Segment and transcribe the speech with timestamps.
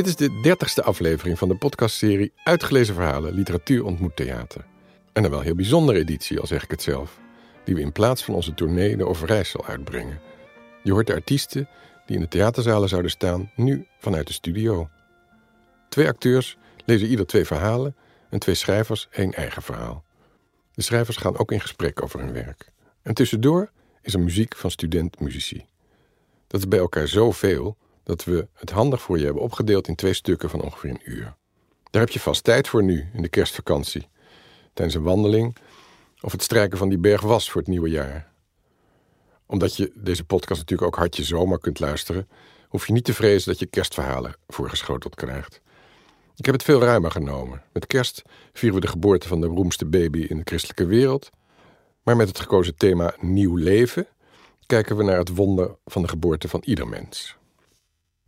[0.00, 4.64] Dit is de dertigste aflevering van de podcastserie Uitgelezen Verhalen Literatuur ontmoet theater.
[5.12, 7.18] En een wel heel bijzondere editie, al zeg ik het zelf,
[7.64, 10.20] die we in plaats van onze tournee de Overijssel uitbrengen.
[10.82, 11.68] Je hoort de artiesten
[12.06, 14.88] die in de theaterzalen zouden staan, nu vanuit de studio.
[15.88, 17.96] Twee acteurs lezen ieder twee verhalen
[18.30, 20.04] en twee schrijvers één eigen verhaal.
[20.74, 22.72] De schrijvers gaan ook in gesprek over hun werk.
[23.02, 23.70] En tussendoor
[24.02, 25.64] is er muziek van student-muzici.
[26.46, 27.76] Dat is bij elkaar zoveel
[28.10, 31.34] dat we het handig voor je hebben opgedeeld in twee stukken van ongeveer een uur.
[31.90, 34.08] Daar heb je vast tijd voor nu, in de kerstvakantie.
[34.72, 35.56] Tijdens een wandeling
[36.20, 38.32] of het strijken van die berg was voor het nieuwe jaar.
[39.46, 42.28] Omdat je deze podcast natuurlijk ook hartje zomaar kunt luisteren,
[42.68, 45.60] hoef je niet te vrezen dat je kerstverhalen voorgeschoteld krijgt.
[46.36, 47.62] Ik heb het veel ruimer genomen.
[47.72, 51.30] Met kerst vieren we de geboorte van de beroemdste baby in de christelijke wereld.
[52.02, 54.06] Maar met het gekozen thema nieuw leven
[54.66, 57.38] kijken we naar het wonder van de geboorte van ieder mens.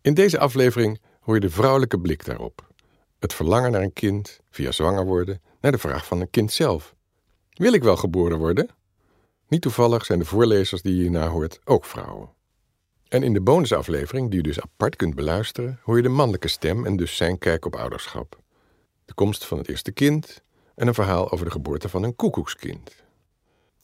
[0.02, 2.70] In deze aflevering hoor je de vrouwelijke blik daarop.
[3.18, 6.94] Het verlangen naar een kind, via zwanger worden, naar de vraag van een kind zelf.
[7.50, 8.68] Wil ik wel geboren worden?
[9.48, 12.30] Niet toevallig zijn de voorlezers die je hierna hoort ook vrouwen.
[13.08, 16.86] En in de bonusaflevering, die je dus apart kunt beluisteren, hoor je de mannelijke stem
[16.86, 18.40] en dus zijn kijk op ouderschap.
[19.04, 20.42] De komst van het eerste kind
[20.74, 23.04] en een verhaal over de geboorte van een koekoekskind.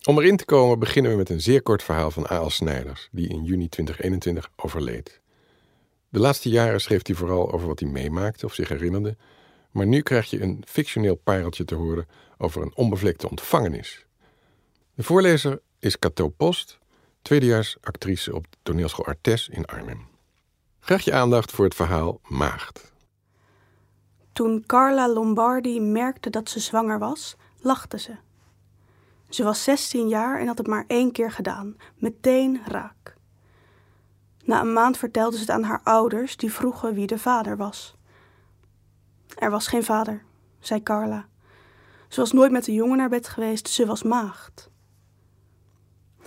[0.04, 2.50] Om erin te komen beginnen we met een zeer kort verhaal van A.L.
[2.50, 5.20] Snijders, die in juni 2021 overleed.
[6.08, 9.16] De laatste jaren schreef hij vooral over wat hij meemaakte of zich herinnerde,
[9.70, 12.06] maar nu krijg je een fictioneel pareltje te horen
[12.38, 14.06] over een onbevlekte ontvangenis.
[14.94, 16.78] De voorlezer is Cato Post,
[17.22, 20.06] tweedejaars actrice op toneelschool Artes in Arnhem.
[20.80, 22.92] Graag je aandacht voor het verhaal Maagd.
[24.32, 28.16] Toen Carla Lombardi merkte dat ze zwanger was, lachte ze.
[29.28, 33.17] Ze was 16 jaar en had het maar één keer gedaan, meteen raak.
[34.48, 37.96] Na een maand vertelde ze het aan haar ouders, die vroegen wie de vader was.
[39.38, 40.22] Er was geen vader,
[40.58, 41.26] zei Carla.
[42.08, 44.70] Ze was nooit met een jongen naar bed geweest, ze was maagd.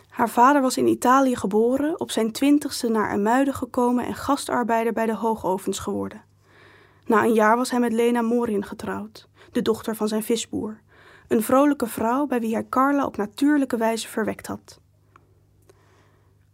[0.10, 5.06] Haar vader was in Italië geboren, op zijn twintigste naar Muiden gekomen en gastarbeider bij
[5.06, 6.24] de hoogovens geworden.
[7.06, 10.82] Na een jaar was hij met Lena Morin getrouwd, de dochter van zijn visboer,
[11.28, 14.80] een vrolijke vrouw bij wie hij Carla op natuurlijke wijze verwekt had.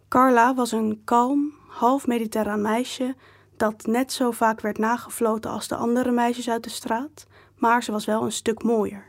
[0.07, 3.15] Carla was een kalm, half mediterraan meisje
[3.57, 7.91] dat net zo vaak werd nagefloten als de andere meisjes uit de straat, maar ze
[7.91, 9.05] was wel een stuk mooier.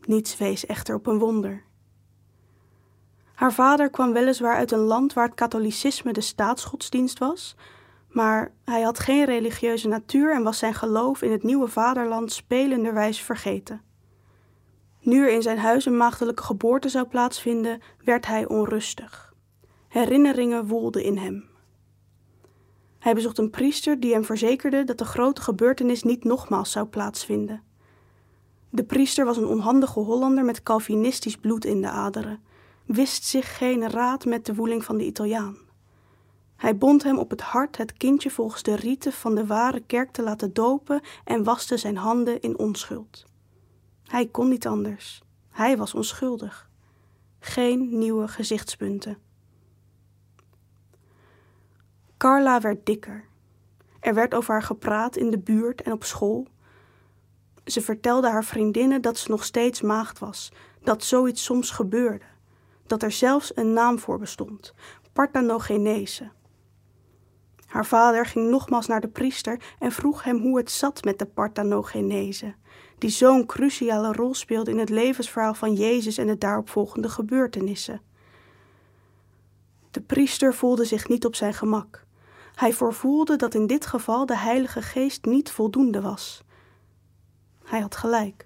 [0.00, 1.64] Niets wees echter op een wonder.
[3.34, 7.56] Haar vader kwam weliswaar uit een land waar het katholicisme de staatsgodsdienst was,
[8.08, 13.20] maar hij had geen religieuze natuur en was zijn geloof in het nieuwe vaderland spelenderwijs
[13.20, 13.82] vergeten.
[15.00, 19.29] Nu er in zijn huis een maagdelijke geboorte zou plaatsvinden, werd hij onrustig.
[19.90, 21.44] Herinneringen woelden in hem.
[22.98, 27.62] Hij bezocht een priester die hem verzekerde dat de grote gebeurtenis niet nogmaals zou plaatsvinden.
[28.68, 32.42] De priester was een onhandige Hollander met Calvinistisch bloed in de aderen,
[32.86, 35.56] wist zich geen raad met de woeling van de Italiaan.
[36.56, 40.10] Hij bond hem op het hart het kindje volgens de riten van de ware kerk
[40.10, 43.24] te laten dopen en waste zijn handen in onschuld.
[44.04, 45.22] Hij kon niet anders.
[45.50, 46.70] Hij was onschuldig.
[47.40, 49.28] Geen nieuwe gezichtspunten.
[52.20, 53.24] Carla werd dikker.
[54.00, 56.46] Er werd over haar gepraat in de buurt en op school.
[57.64, 62.24] Ze vertelde haar vriendinnen dat ze nog steeds maagd was, dat zoiets soms gebeurde,
[62.86, 64.74] dat er zelfs een naam voor bestond:
[65.12, 66.30] parthenogenese.
[67.66, 71.26] Haar vader ging nogmaals naar de priester en vroeg hem hoe het zat met de
[71.26, 72.54] parthenogenese,
[72.98, 78.00] die zo'n cruciale rol speelde in het levensverhaal van Jezus en de daaropvolgende gebeurtenissen.
[79.90, 82.08] De priester voelde zich niet op zijn gemak.
[82.60, 86.42] Hij voorvoelde dat in dit geval de Heilige Geest niet voldoende was.
[87.64, 88.44] Hij had gelijk.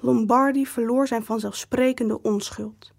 [0.00, 2.92] Lombardi verloor zijn vanzelfsprekende onschuld.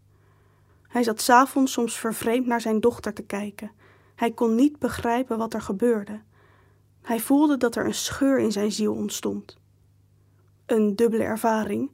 [0.88, 3.72] Hij zat s'avonds soms vervreemd naar zijn dochter te kijken.
[4.16, 6.22] Hij kon niet begrijpen wat er gebeurde.
[7.02, 9.58] Hij voelde dat er een scheur in zijn ziel ontstond.
[10.66, 11.92] Een dubbele ervaring.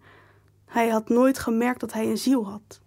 [0.65, 2.80] Hij had nooit gemerkt dat hij een ziel had.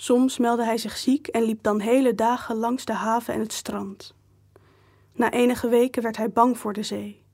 [0.00, 3.52] Soms meldde hij zich ziek en liep dan hele dagen langs de haven en het
[3.52, 4.14] strand.
[5.12, 7.24] Na enige weken werd hij bang voor de zee.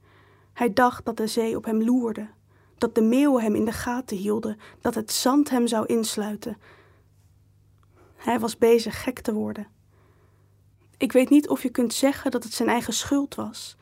[0.52, 2.28] Hij dacht dat de zee op hem loerde,
[2.78, 6.58] dat de meeuwen hem in de gaten hielden, dat het zand hem zou insluiten.
[8.16, 9.66] Hij was bezig gek te worden.
[10.96, 13.76] Ik weet niet of je kunt zeggen dat het zijn eigen schuld was.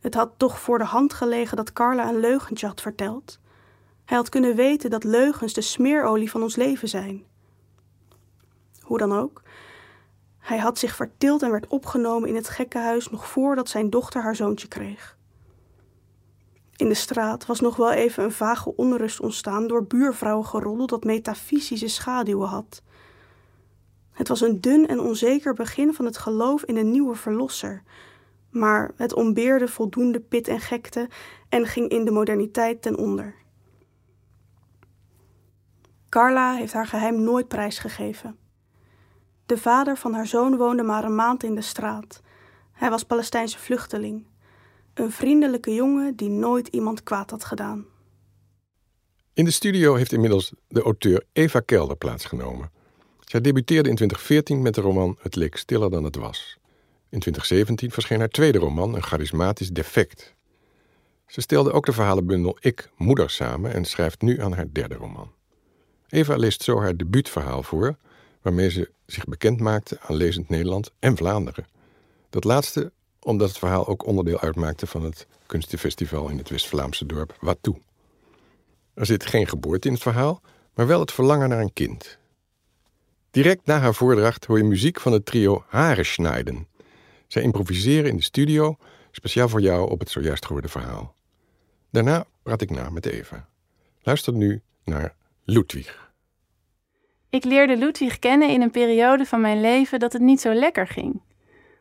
[0.00, 3.40] Het had toch voor de hand gelegen dat Carla een leugentje had verteld.
[4.04, 7.24] Hij had kunnen weten dat leugens de smeerolie van ons leven zijn.
[8.86, 9.42] Hoe dan ook.
[10.38, 14.36] Hij had zich vertild en werd opgenomen in het gekkenhuis nog voordat zijn dochter haar
[14.36, 15.16] zoontje kreeg.
[16.76, 21.88] In de straat was nog wel even een vage onrust ontstaan door buurvrouwengeroddel dat metafysische
[21.88, 22.82] schaduwen had.
[24.12, 27.82] Het was een dun en onzeker begin van het geloof in een nieuwe verlosser,
[28.50, 31.08] maar het ontbeerde voldoende pit en gekte
[31.48, 33.34] en ging in de moderniteit ten onder.
[36.08, 38.45] Carla heeft haar geheim nooit prijsgegeven.
[39.46, 42.22] De vader van haar zoon woonde maar een maand in de straat.
[42.72, 44.26] Hij was Palestijnse vluchteling.
[44.94, 47.84] Een vriendelijke jongen die nooit iemand kwaad had gedaan.
[49.32, 52.70] In de studio heeft inmiddels de auteur Eva Kelder plaatsgenomen.
[53.20, 56.58] Zij debuteerde in 2014 met de roman Het leek stiller dan het was.
[57.08, 60.34] In 2017 verscheen haar tweede roman, Een charismatisch defect.
[61.26, 65.32] Ze stelde ook de verhalenbundel Ik, Moeder samen en schrijft nu aan haar derde roman.
[66.08, 67.96] Eva leest zo haar debuutverhaal voor,
[68.46, 71.66] waarmee ze zich bekend maakte aan Lezend Nederland en Vlaanderen.
[72.30, 77.36] Dat laatste omdat het verhaal ook onderdeel uitmaakte van het kunstenfestival in het West-Vlaamse dorp
[77.40, 77.76] Watou.
[78.94, 80.40] Er zit geen geboorte in het verhaal,
[80.74, 82.18] maar wel het verlangen naar een kind.
[83.30, 86.66] Direct na haar voordracht hoor je muziek van het trio Harenschneiden.
[87.26, 88.76] Zij improviseren in de studio,
[89.10, 91.14] speciaal voor jou op het zojuist gehoorde verhaal.
[91.90, 93.48] Daarna praat ik na met Eva.
[94.02, 95.14] Luister nu naar
[95.44, 96.05] Ludwig.
[97.36, 100.86] Ik leerde Ludwig kennen in een periode van mijn leven dat het niet zo lekker
[100.86, 101.22] ging.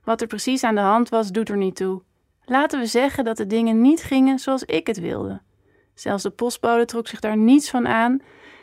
[0.03, 2.01] Wat er precies aan de hand was, doet er niet toe.
[2.45, 5.41] Laten we zeggen dat de dingen niet gingen zoals ik het wilde.
[5.93, 8.21] Zelfs de postbode trok zich daar niets van aan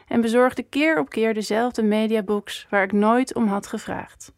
[0.09, 4.33] en bezorgde keer op keer dezelfde mediabox waar ik nooit om had gevraagd.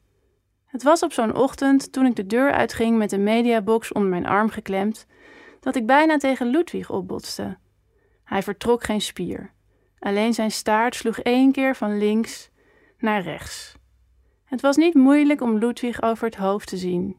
[0.67, 4.27] Het was op zo'n ochtend, toen ik de deur uitging met de mediabox onder mijn
[4.27, 5.07] arm geklemd,
[5.61, 7.57] dat ik bijna tegen Ludwig opbotste.
[8.25, 9.54] Hij vertrok geen spier.
[10.05, 12.51] Alleen zijn staart sloeg één keer van links
[12.99, 13.77] naar rechts.
[14.45, 17.17] Het was niet moeilijk om Ludwig over het hoofd te zien.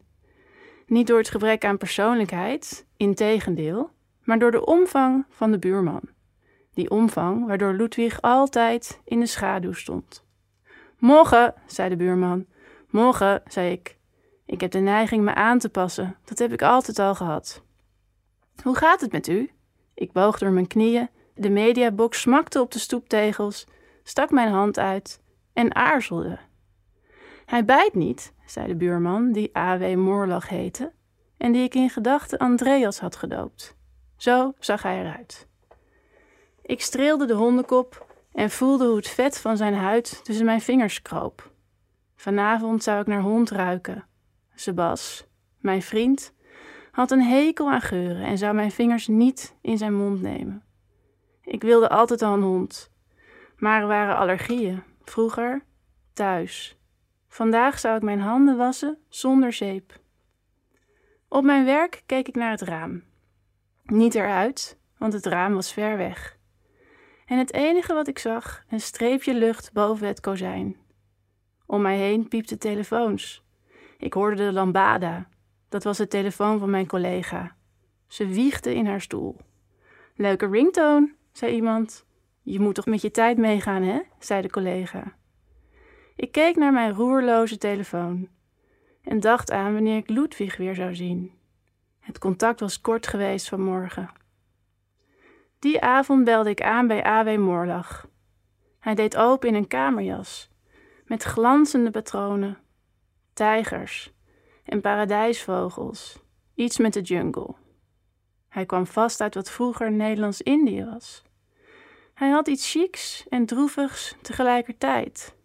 [0.88, 3.90] Niet door het gebrek aan persoonlijkheid, integendeel,
[4.24, 6.02] maar door de omvang van de buurman.
[6.74, 10.26] Die omvang waardoor Ludwig altijd in de schaduw stond.
[11.00, 12.46] Morgen, zei de buurman.
[12.90, 13.98] Morgen, zei ik.
[14.46, 16.16] Ik heb de neiging me aan te passen.
[16.24, 17.64] Dat heb ik altijd al gehad.
[18.64, 19.50] Hoe gaat het met u?
[19.94, 23.68] Ik boog door mijn knieën, de mediabox smakte op de stoeptegels,
[24.04, 25.22] stak mijn hand uit
[25.54, 26.40] en aarzelde.
[27.46, 29.96] Hij bijt niet, zei de buurman, die A.W.
[29.96, 30.92] Moorlag heette,
[31.38, 33.76] en die ik in gedachten Andreas had gedoopt.
[34.18, 35.48] Zo zag hij eruit.
[36.62, 41.02] Ik streelde de hondenkop en voelde hoe het vet van zijn huid tussen mijn vingers
[41.02, 41.52] kroop.
[42.16, 44.08] Vanavond zou ik naar hond ruiken.
[44.56, 45.26] Sebas,
[45.60, 46.34] mijn vriend,
[46.92, 50.65] had een hekel aan geuren en zou mijn vingers niet in zijn mond nemen.
[51.46, 52.92] Ik wilde altijd al een hond,
[53.58, 54.84] maar er waren allergieën.
[55.04, 55.64] Vroeger
[56.14, 56.78] thuis.
[57.28, 60.00] Vandaag zou ik mijn handen wassen zonder zeep.
[61.28, 63.04] Op mijn werk keek ik naar het raam.
[63.84, 66.38] Niet eruit, want het raam was ver weg.
[67.26, 70.78] En het enige wat ik zag, een streepje lucht boven het kozijn.
[71.66, 73.44] Om mij heen piepten telefoons.
[73.98, 75.28] Ik hoorde de lambada.
[75.70, 77.56] Dat was de telefoon van mijn collega.
[78.08, 79.38] Ze wiegde in haar stoel.
[80.16, 82.06] Leuke ringtone, zei iemand.
[82.42, 84.00] Je moet toch met je tijd meegaan, hè?
[84.20, 85.16] zei de collega.
[86.16, 88.28] Ik keek naar mijn roerloze telefoon
[89.02, 91.32] en dacht aan wanneer ik Ludwig weer zou zien.
[92.00, 94.10] Het contact was kort geweest vanmorgen.
[95.60, 97.40] Die avond belde ik aan bij A.W.
[97.40, 98.08] Moorlag.
[98.80, 100.50] Hij deed open in een kamerjas
[101.06, 102.58] met glanzende patronen,
[103.34, 104.14] tijgers
[104.64, 106.24] en paradijsvogels,
[106.54, 107.56] iets met de jungle.
[108.56, 111.25] Hij kwam vast uit wat vroeger Nederlands-Indië was.
[112.16, 115.36] Hij had iets chics en droevigs tegelijkertijd.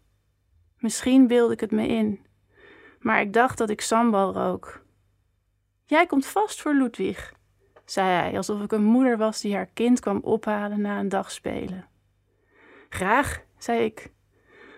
[0.79, 2.27] Misschien beelde ik het me in,
[2.99, 4.83] maar ik dacht dat ik sambal rook.
[5.85, 7.35] Jij komt vast voor Ludwig,
[7.85, 11.31] zei hij, alsof ik een moeder was die haar kind kwam ophalen na een dag
[11.31, 11.89] spelen.
[12.89, 14.13] Graag, zei ik,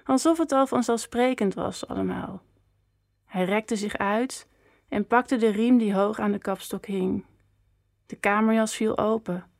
[0.05, 2.43] alsof het al vanzelfsprekend was allemaal.
[3.25, 4.49] Hij rekte zich uit
[4.89, 7.25] en pakte de riem die hoog aan de kapstok hing.
[8.07, 9.51] De kamerjas viel open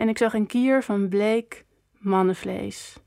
[0.00, 1.64] en ik zag een kier van bleek
[1.98, 2.98] mannenvlees.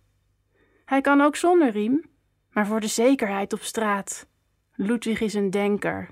[0.85, 2.05] Hij kan ook zonder riem,
[2.49, 4.27] maar voor de zekerheid op straat.
[4.73, 6.09] Ludwig is een denker.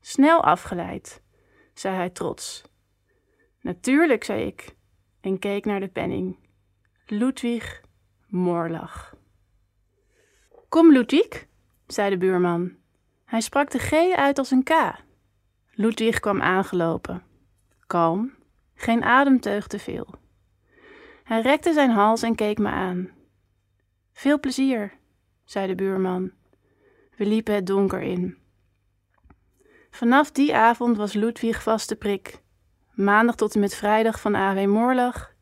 [0.00, 1.22] Snel afgeleid,
[1.74, 2.62] zei hij trots.
[3.60, 4.74] Natuurlijk, zei ik
[5.20, 6.38] en keek naar de penning.
[7.06, 7.80] Ludwig
[8.26, 9.14] Moorlag.
[10.68, 11.46] Kom, Ludwig,
[11.86, 12.76] zei de buurman.
[13.24, 14.72] Hij sprak de G uit als een K.
[15.70, 17.22] Ludwig kwam aangelopen.
[17.86, 18.34] Kalm,
[18.74, 20.19] geen ademteug te veel.
[21.30, 23.10] Hij rekte zijn hals en keek me aan.
[24.12, 24.98] Veel plezier,
[25.44, 26.30] zei de buurman.
[27.16, 28.38] We liepen het donker in.
[29.90, 32.42] Vanaf die avond was Ludwig vaste prik.
[32.92, 35.34] Maandag tot en met vrijdag van AW Moorlag,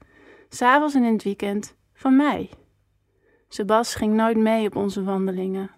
[0.49, 2.51] s'avonds en in het weekend van mij.
[3.49, 5.71] Sebas ging nooit mee op onze wandelingen.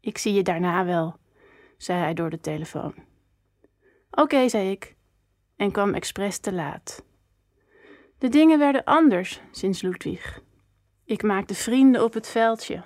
[0.00, 1.16] Ik zie je daarna wel,
[1.76, 2.94] zei hij door de telefoon.
[4.10, 4.96] Oké, zei ik,
[5.56, 7.04] en kwam expres te laat.
[8.24, 10.40] De dingen werden anders sinds Ludwig.
[11.04, 12.82] Ik maakte vrienden op het veldje.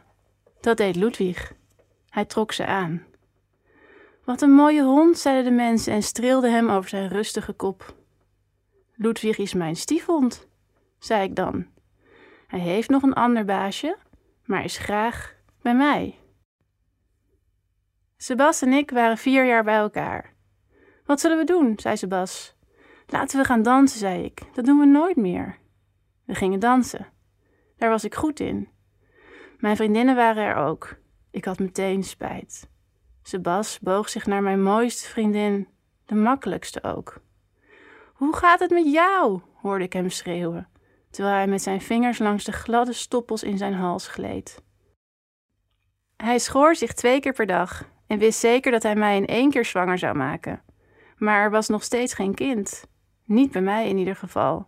[0.60, 1.52] Dat deed Ludwig.
[2.08, 3.06] Hij trok ze aan.
[4.24, 7.94] Wat een mooie hond, zeiden de mensen en streelden hem over zijn rustige kop.
[8.94, 10.48] Ludwig is mijn stiefhond,
[10.98, 11.66] zei ik dan.
[12.46, 13.96] Hij heeft nog een ander baasje,
[14.44, 16.18] maar is graag bij mij.
[18.16, 20.34] Sebas en ik waren vier jaar bij elkaar.
[21.04, 21.72] Wat zullen we doen?
[21.76, 22.57] zei Sebas.
[23.10, 24.42] Laten we gaan dansen, zei ik.
[24.52, 25.58] Dat doen we nooit meer.
[26.24, 27.06] We gingen dansen.
[27.76, 28.68] Daar was ik goed in.
[29.58, 30.96] Mijn vriendinnen waren er ook.
[31.30, 32.70] Ik had meteen spijt.
[33.22, 35.68] Sebas boog zich naar mijn mooiste vriendin,
[36.04, 37.20] de makkelijkste ook.
[38.14, 39.40] Hoe gaat het met jou?
[39.54, 40.68] hoorde ik hem schreeuwen,
[41.10, 44.62] terwijl hij met zijn vingers langs de gladde stoppels in zijn hals gleed.
[46.16, 49.50] Hij schoor zich twee keer per dag en wist zeker dat hij mij in één
[49.50, 50.62] keer zwanger zou maken.
[51.16, 52.84] Maar er was nog steeds geen kind.
[53.28, 54.66] Niet bij mij in ieder geval.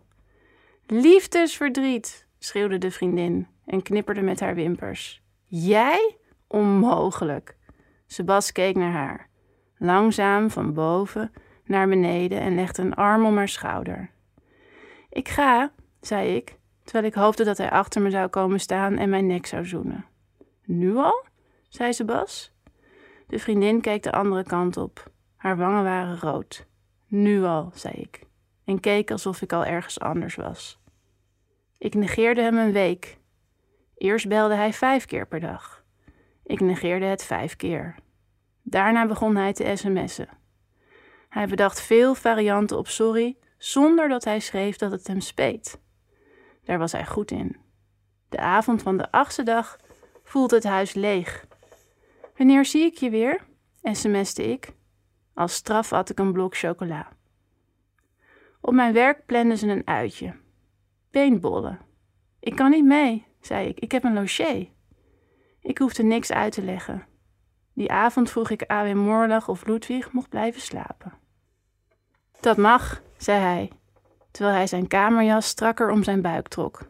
[0.85, 5.23] Liefdesverdriet, schreeuwde de vriendin en knipperde met haar wimpers.
[5.45, 6.17] Jij?
[6.47, 7.55] Onmogelijk.
[8.07, 9.29] Sebas keek naar haar,
[9.77, 11.31] langzaam van boven
[11.65, 14.11] naar beneden en legde een arm om haar schouder.
[15.09, 19.09] Ik ga, zei ik, terwijl ik hoopte dat hij achter me zou komen staan en
[19.09, 20.05] mijn nek zou zoenen.
[20.65, 21.25] Nu al?
[21.69, 22.53] zei Sebas.
[23.27, 25.11] De vriendin keek de andere kant op.
[25.35, 26.65] Haar wangen waren rood.
[27.07, 28.29] Nu al, zei ik,
[28.71, 30.79] en keek alsof ik al ergens anders was.
[31.77, 33.17] Ik negeerde hem een week.
[33.95, 35.83] Eerst belde hij vijf keer per dag.
[36.43, 37.95] Ik negeerde het vijf keer.
[38.61, 40.29] Daarna begon hij te sms'en.
[41.29, 45.79] Hij bedacht veel varianten op sorry, zonder dat hij schreef dat het hem speet.
[46.63, 47.57] Daar was hij goed in.
[48.29, 49.77] De avond van de achtste dag
[50.23, 51.45] voelde het huis leeg.
[52.37, 53.45] Wanneer zie ik je weer?
[53.81, 54.73] sms'te ik.
[55.33, 57.07] Als straf had ik een blok chocola.
[58.61, 60.33] Op mijn werk planden ze een uitje.
[61.11, 61.79] Paintbollen.
[62.39, 63.79] Ik kan niet mee, zei ik.
[63.79, 64.69] Ik heb een loché.
[65.61, 67.05] Ik hoefde niks uit te leggen.
[67.73, 68.95] Die avond vroeg ik A.W.
[68.95, 71.13] Moorlag of Ludwig mocht blijven slapen.
[72.39, 73.71] Dat mag, zei hij,
[74.31, 76.89] terwijl hij zijn kamerjas strakker om zijn buik trok.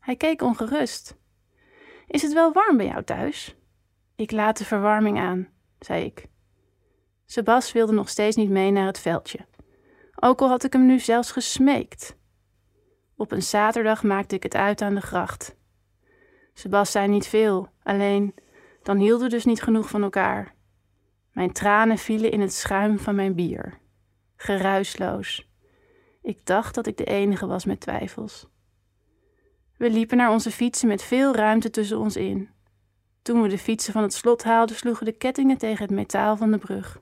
[0.00, 1.16] Hij keek ongerust.
[2.06, 3.56] Is het wel warm bij jou thuis?
[4.16, 5.48] Ik laat de verwarming aan,
[5.78, 6.26] zei ik.
[7.26, 9.38] Sebas wilde nog steeds niet mee naar het veldje.
[10.20, 12.16] Ook al had ik hem nu zelfs gesmeekt.
[13.16, 15.56] Op een zaterdag maakte ik het uit aan de gracht.
[16.54, 18.34] Sebas zei niet veel, alleen
[18.82, 20.54] dan hielden dus niet genoeg van elkaar.
[21.32, 23.78] Mijn tranen vielen in het schuim van mijn bier.
[24.36, 25.50] Geruisloos.
[26.22, 28.48] Ik dacht dat ik de enige was met twijfels.
[29.76, 32.50] We liepen naar onze fietsen met veel ruimte tussen ons in.
[33.22, 36.50] Toen we de fietsen van het slot haalden, sloegen de kettingen tegen het metaal van
[36.50, 37.00] de brug.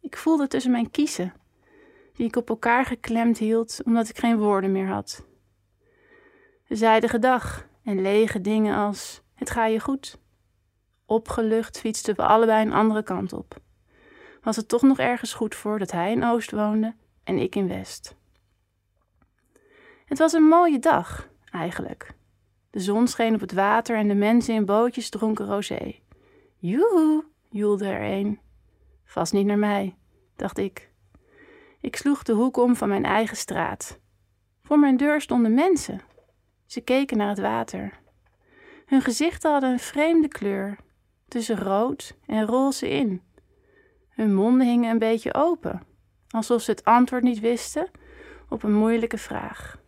[0.00, 1.32] Ik voelde tussen mijn kiezen,
[2.12, 5.24] die ik op elkaar geklemd hield omdat ik geen woorden meer had.
[6.66, 10.18] We zeiden gedag en lege dingen als: Het ga je goed.
[11.06, 13.60] Opgelucht fietsten we allebei een andere kant op.
[14.42, 17.68] Was het toch nog ergens goed voor dat hij in Oost woonde en ik in
[17.68, 18.14] West?
[20.04, 22.14] Het was een mooie dag, eigenlijk.
[22.70, 25.94] De zon scheen op het water en de mensen in bootjes dronken rosé.
[26.56, 28.40] Joehoe, joelde er een.
[29.04, 29.96] Vast niet naar mij,
[30.36, 30.91] dacht ik.
[31.82, 33.98] Ik sloeg de hoek om van mijn eigen straat.
[34.62, 36.00] Voor mijn deur stonden mensen.
[36.66, 38.00] Ze keken naar het water.
[38.86, 40.78] Hun gezichten hadden een vreemde kleur,
[41.28, 43.22] tussen rood en roze in.
[44.08, 45.82] Hun monden hingen een beetje open,
[46.28, 47.90] alsof ze het antwoord niet wisten
[48.48, 49.78] op een moeilijke vraag.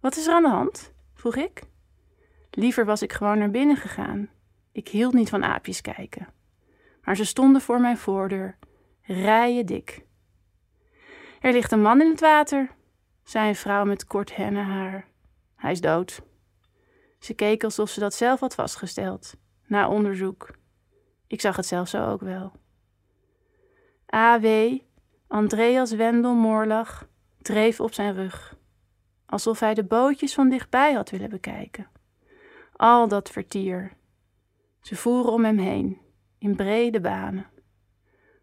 [0.00, 0.92] Wat is er aan de hand?
[1.14, 1.62] vroeg ik.
[2.50, 4.28] Liever was ik gewoon naar binnen gegaan.
[4.72, 6.28] Ik hield niet van aapjes kijken.
[7.02, 8.58] Maar ze stonden voor mijn voordeur,
[9.02, 10.04] rijen dik.
[11.42, 12.70] Er ligt een man in het water,
[13.24, 15.06] zei een vrouw met kort hennenhaar.
[15.56, 16.22] Hij is dood.
[17.18, 19.34] Ze keek alsof ze dat zelf had vastgesteld,
[19.66, 20.50] na onderzoek.
[21.26, 22.52] Ik zag het zelf zo ook wel.
[24.14, 24.78] A.W.
[25.28, 27.08] Andreas Wendel Moorlag
[27.38, 28.56] dreef op zijn rug,
[29.26, 31.90] alsof hij de bootjes van dichtbij had willen bekijken.
[32.72, 33.92] Al dat vertier.
[34.80, 36.00] Ze voeren om hem heen,
[36.38, 37.46] in brede banen.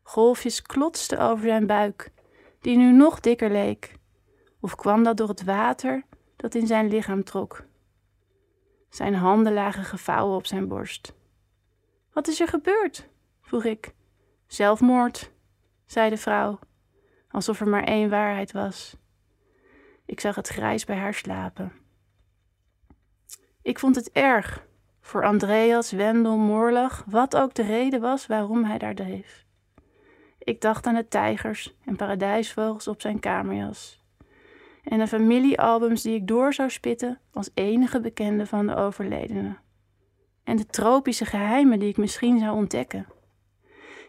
[0.03, 2.11] Golfjes klotsten over zijn buik,
[2.61, 3.97] die nu nog dikker leek.
[4.59, 6.03] Of kwam dat door het water
[6.35, 7.63] dat in zijn lichaam trok?
[8.89, 11.13] Zijn handen lagen gevouwen op zijn borst.
[12.13, 13.09] Wat is er gebeurd?
[13.41, 13.93] vroeg ik.
[14.47, 15.31] Zelfmoord,
[15.85, 16.59] zei de vrouw,
[17.29, 18.95] alsof er maar één waarheid was.
[20.05, 21.71] Ik zag het grijs bij haar slapen.
[23.61, 24.67] Ik vond het erg
[25.01, 29.45] voor Andreas Wendel Moorlag, wat ook de reden was waarom hij daar dreef.
[30.49, 34.03] Ik dacht aan de tijgers en paradijsvogels op zijn kamerjas.
[34.83, 39.57] En de familiealbums die ik door zou spitten als enige bekende van de overledene.
[40.43, 43.07] En de tropische geheimen die ik misschien zou ontdekken.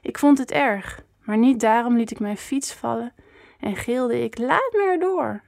[0.00, 3.14] Ik vond het erg, maar niet daarom liet ik mijn fiets vallen
[3.58, 5.42] en gilde ik: Laat me erdoor!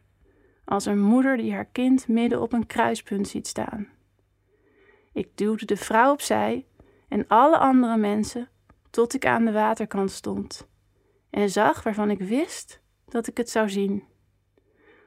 [0.65, 3.89] Als een moeder die haar kind midden op een kruispunt ziet staan.
[5.13, 6.67] Ik duwde de vrouw opzij
[7.09, 8.49] en alle andere mensen
[8.91, 10.71] tot ik aan de waterkant stond
[11.33, 14.05] en zag waarvan ik wist dat ik het zou zien.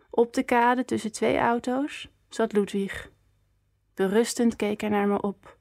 [0.09, 3.11] Op de kade tussen twee auto's zat Ludwig.
[3.93, 5.57] Berustend keek hij naar me op.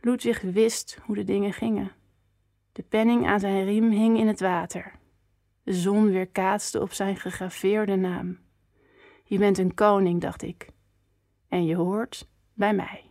[0.00, 1.92] Ludwig wist hoe de dingen gingen.
[2.72, 4.92] De penning aan zijn riem hing in het water.
[5.62, 8.38] De zon weerkaatste op zijn gegraveerde naam.
[9.24, 10.68] Je bent een koning, dacht ik.
[11.48, 13.07] En je hoort bij mij.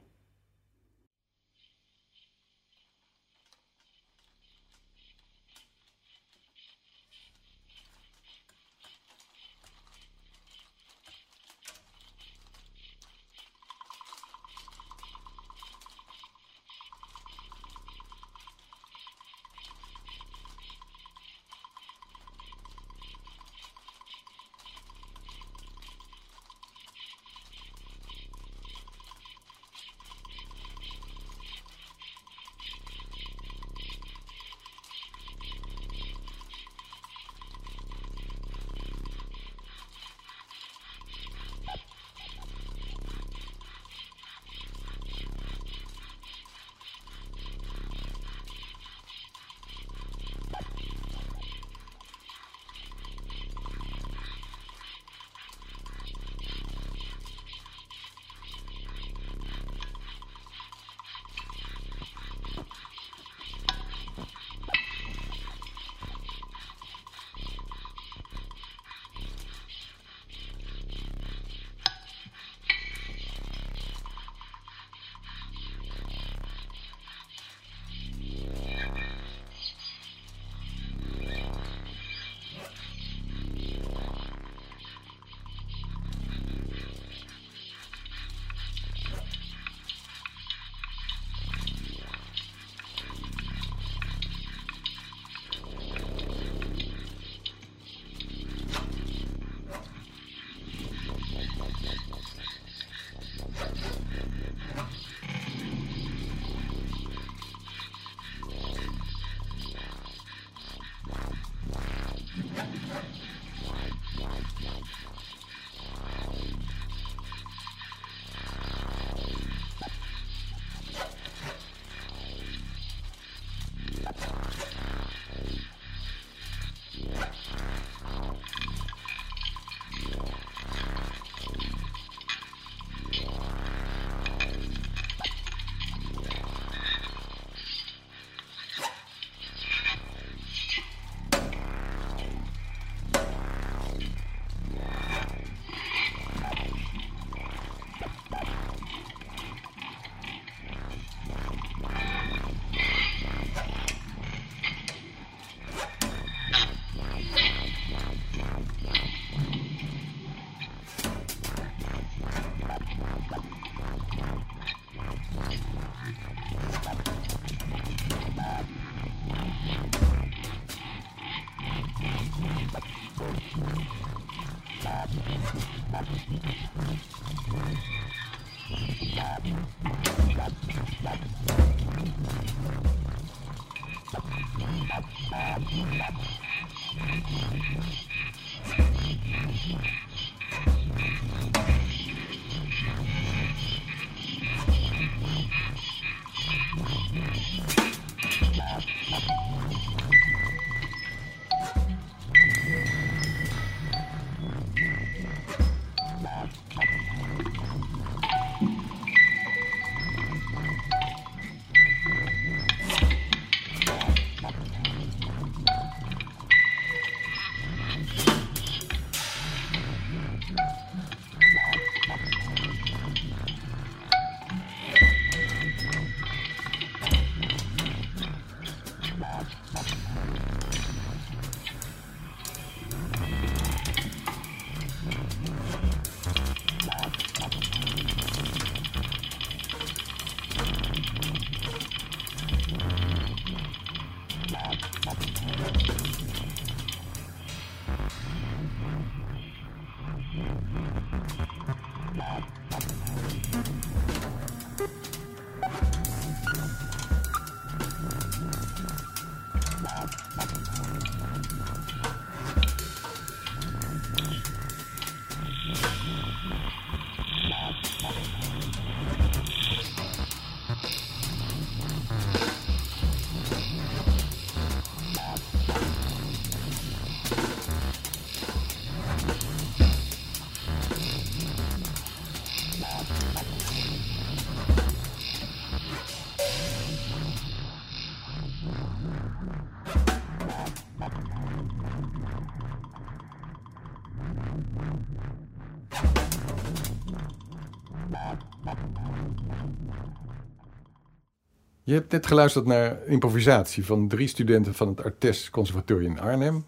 [301.88, 306.65] Je hebt net geluisterd naar improvisatie van drie studenten van het Artes Conservatorium in Arnhem.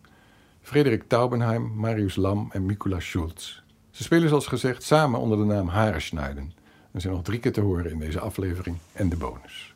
[0.61, 3.61] Frederik Taubenheim, Marius Lam en Mikula Schulz.
[3.91, 6.53] Ze spelen zoals gezegd samen onder de naam Harenschneiden.
[6.91, 9.75] En zijn nog drie keer te horen in deze aflevering en de bonus.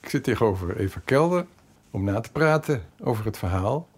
[0.00, 1.46] Ik zit tegenover Eva Kelder
[1.90, 3.88] om na te praten over het verhaal.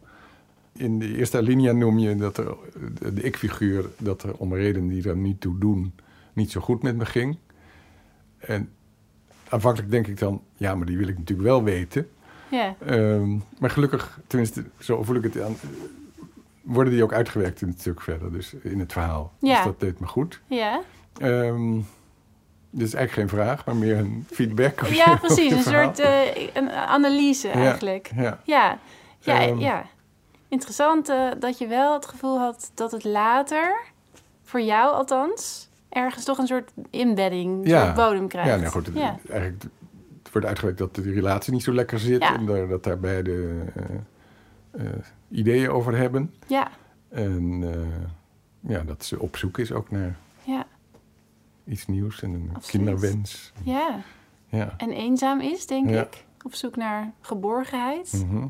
[0.72, 2.56] In de eerste alinea noem je dat er,
[3.14, 5.94] de ik-figuur dat er om redenen die er niet toe doen,
[6.32, 7.38] niet zo goed met me ging.
[8.38, 8.72] En
[9.48, 12.08] aanvankelijk denk ik dan, ja, maar die wil ik natuurlijk wel weten.
[12.50, 12.74] Ja.
[12.86, 15.56] Ehm, maar gelukkig, tenminste, zo voel ik het aan,
[16.62, 19.32] worden die ook uitgewerkt in het stuk verder, dus in het verhaal.
[19.38, 19.54] Ja.
[19.56, 20.40] Dus dat deed me goed.
[20.46, 20.80] Ja,
[21.18, 21.80] Ehm
[22.70, 24.86] dit is eigenlijk geen vraag, maar meer een feedback.
[24.86, 25.52] ja precies.
[25.52, 25.84] Een verhaal.
[25.94, 28.10] soort eh, een analyse eigenlijk.
[28.16, 28.78] Ja, Ja,
[29.20, 29.58] ja, Ehm.
[29.58, 29.86] ja.
[30.48, 33.80] Interessant eh, dat je wel het gevoel had dat het later,
[34.42, 37.84] voor jou althans, ergens toch een soort embedding, een Ja.
[37.84, 38.48] soort bodem krijgt.
[38.50, 39.18] ja nou goed, Ja.
[39.30, 39.62] eigenlijk
[40.22, 42.34] het wordt uitgewerkt dat die relatie niet zo lekker zit Ja.
[42.36, 44.92] en daar- dat daar beide eh, eh,
[45.30, 46.34] ideeën over hebben.
[46.46, 46.70] ja,
[47.08, 50.66] En eh, ja, dat ze op zoek is ook naar ja,
[51.64, 52.86] iets nieuws en een Absoluut.
[52.86, 53.52] kinderwens.
[53.62, 54.00] ja.
[54.50, 54.74] Ja.
[54.76, 56.24] En eenzaam is, denk ik.
[56.44, 58.24] Op zoek naar geborgenheid.
[58.26, 58.46] Mhm.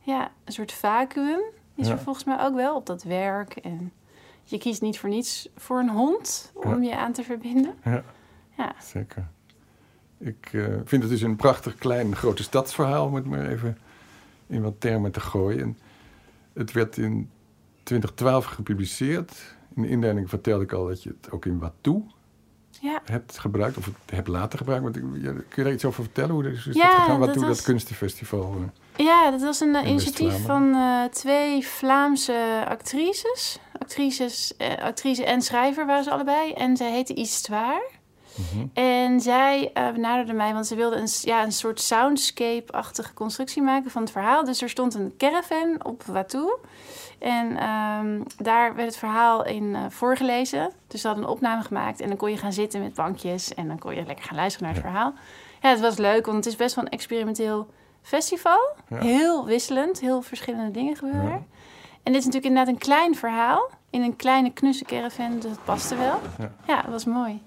[0.00, 1.40] Ja, een soort vacuüm
[1.74, 3.56] is er volgens mij ook wel op dat werk.
[3.56, 3.92] En
[4.44, 7.74] je kiest niet voor niets voor een hond om je aan te verbinden.
[7.84, 8.04] Ja.
[8.56, 8.74] Ja.
[8.82, 9.28] Zeker.
[10.18, 13.78] Ik eh, vind het dus een prachtig klein grote stadsverhaal, om het maar even
[14.46, 15.60] in wat termen te gooien.
[15.60, 15.78] En
[16.52, 17.30] het werd in
[17.82, 19.54] 2012 gepubliceerd.
[19.74, 22.02] In de inleiding vertelde ik al dat je het ook in Watu
[22.80, 24.28] Ja, hebt gebruikt, of het hebt
[24.96, 26.30] ik- ja, kun je daar iets over vertellen?
[26.30, 27.18] Hoe is is Ja, dat gegaan?
[27.18, 28.70] dat Watu, dat, was- kunstenfestival.
[28.96, 33.58] Ja, dat was een eh, In initiatief van eh, twee Vlaamse actrices.
[33.78, 36.52] Actrices eh, actrice en schrijver waren ze allebei.
[36.52, 37.90] En zij heette Histoire.
[38.34, 38.66] Mhm.
[38.72, 43.90] En zij eh benaderde mij, want ze wilde een, ja, een soort soundscape-achtige constructie maken
[43.90, 44.44] van het verhaal.
[44.44, 46.56] Dus er stond een caravan op Watu.
[47.18, 50.72] En ehm, daar werd het verhaal in voorgelezen.
[50.86, 52.00] Dus ze hadden een opname gemaakt.
[52.00, 53.54] En dan kon je gaan zitten met bankjes.
[53.54, 55.12] En dan kon je lekker gaan luisteren naar het verhaal.
[55.60, 57.68] Ja, het was leuk, want het is best wel een experimenteel
[58.02, 58.76] festival.
[58.88, 58.98] Ja.
[58.98, 61.30] Heel wisselend, heel verschillende dingen gebeuren.
[61.30, 61.44] Ja.
[62.02, 63.70] En dit is natuurlijk inderdaad een klein verhaal.
[63.90, 66.20] In een kleine knusse caravan, dus dat paste wel.
[66.38, 66.52] Ja.
[66.66, 67.42] Ja, dat was mooi.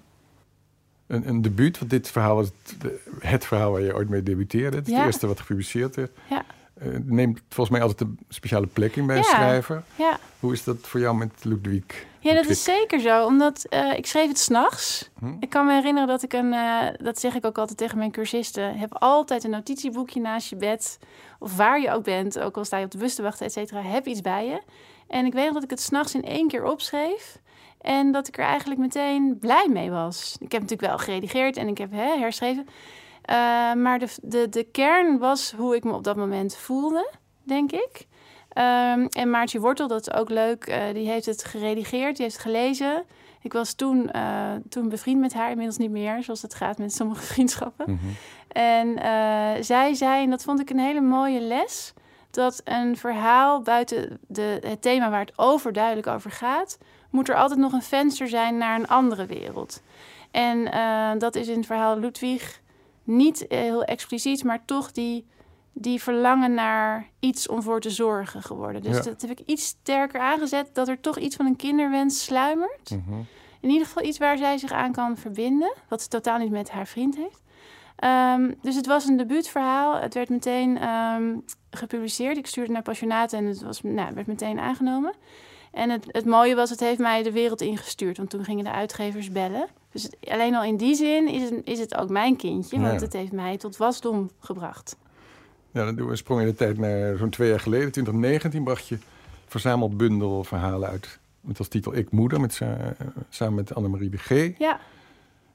[1.07, 4.77] Een, een debuut, want dit verhaal was het, het verhaal waar je ooit mee debuteerde.
[4.77, 6.11] Het is het eerste wat gepubliceerd werd.
[6.29, 6.45] Ja.
[6.75, 9.29] Eh, neemt volgens mij altijd een speciale plek in bij een Ja.
[9.29, 9.83] schrijver.
[9.95, 11.83] Ja, Hoe is dat voor jou met Ludwig?
[12.19, 13.25] ja dat is zeker zo.
[13.25, 15.09] Omdat eh, ik schreef het s'nachts.
[15.19, 15.33] Hm?
[15.39, 18.11] Ik kan me herinneren dat ik een, eh, dat zeg ik ook altijd tegen mijn
[18.11, 20.99] cursisten, heb altijd een notitieboekje naast je bed.
[21.39, 23.51] Of waar je ook bent, ook al sta je op de bus te wachten, et
[23.51, 24.61] cetera, heb iets bij je.
[25.07, 27.37] En ik weet dat ik het s'nachts in één keer opschreef.
[27.81, 30.35] En dat ik er eigenlijk meteen blij mee was.
[30.39, 32.67] Ik heb natuurlijk wel geredigeerd en ik heb hè, herschreven.
[33.25, 37.09] Eh, maar de, de, de kern was hoe ik me op dat moment voelde,
[37.43, 38.07] denk ik.
[38.49, 42.37] Ehm, en Maartje Wortel, dat is ook leuk, eh, die heeft het geredigeerd, die heeft
[42.37, 43.03] het gelezen.
[43.41, 46.93] Ik was toen, eh, toen bevriend met haar, inmiddels niet meer, zoals het gaat met
[46.93, 47.85] sommige vriendschappen.
[47.91, 48.05] Mhm.
[48.47, 48.97] En
[49.63, 51.93] zij zei, en dat vond ik een hele mooie les,
[52.31, 56.77] dat een verhaal buiten de, het thema waar het overduidelijk over gaat,
[57.09, 59.81] moet er altijd nog een venster zijn naar een andere wereld.
[60.31, 60.69] En
[61.19, 62.61] dat is in het verhaal Ludwig
[63.05, 65.25] niet eh, heel expliciet, maar toch die,
[65.73, 68.81] die verlangen naar iets om voor te zorgen geworden.
[68.81, 69.01] Dus Ja.
[69.03, 72.89] dat heb ik iets sterker aangezet, dat er toch iets van een kinderwens sluimert.
[72.89, 73.19] Mhm.
[73.61, 75.73] In ieder geval iets waar zij zich aan kan verbinden.
[75.87, 77.41] Wat ze totaal niet met haar vriend heeft.
[77.95, 79.95] Ehm, dus het was een debuutverhaal.
[79.95, 81.35] Het werd meteen ehm,
[81.69, 82.37] gepubliceerd.
[82.37, 85.13] Ik stuurde het naar Passionaten en het was, nou, werd meteen aangenomen.
[85.71, 88.17] En het, het mooie was, het heeft mij de wereld ingestuurd.
[88.17, 89.67] Want toen gingen de uitgevers bellen.
[89.95, 92.79] Dus alleen al in die zin is het, is het ook mijn kindje.
[92.79, 93.05] Want Ja.
[93.05, 94.95] het heeft mij tot wasdom gebracht.
[95.71, 97.91] Ja, dan doen we sprong in de tijd naar zo'n twee jaar geleden.
[97.91, 98.97] 2019 bracht je
[99.47, 101.19] verzameld bundel verhalen uit.
[101.41, 102.95] Met als titel Ik Moeder, met, sa-
[103.29, 104.57] samen met Annemarie de G.
[104.57, 104.79] Ja,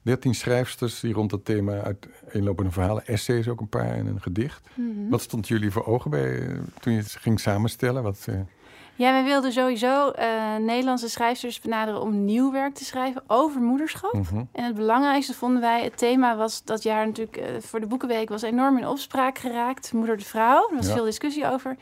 [0.03, 4.69] 13 schrijfsters die rond dat thema uiteenlopende verhalen, essays ook een paar en een gedicht.
[4.75, 5.09] Mhm.
[5.11, 8.03] Wat stond jullie voor ogen bij, eh, toen je het ging samenstellen?
[8.03, 8.35] Wat, eh,
[9.01, 14.13] Ja, wij wilden sowieso eh, Nederlandse schrijfsters benaderen om nieuw werk te schrijven over moederschap.
[14.13, 14.45] mhm.
[14.53, 18.29] En het belangrijkste vonden wij, het thema was dat jaar natuurlijk eh, voor de Boekenweek
[18.29, 19.93] was enorm in opspraak geraakt.
[19.93, 20.93] Moeder de vrouw, er was Ja.
[20.95, 21.77] veel discussie over.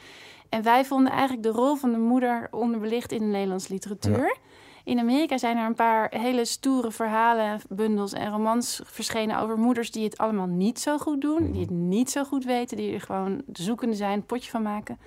[0.48, 4.36] En wij vonden eigenlijk de rol van de moeder onderbelicht in de Nederlandse literatuur.
[4.84, 9.90] In Amerika zijn er een paar hele stoere verhalen, bundels en romans verschenen over moeders
[9.90, 11.52] die het allemaal niet zo goed doen.
[11.52, 14.98] Die het niet zo goed weten, die er gewoon zoekende zijn, potje van maken.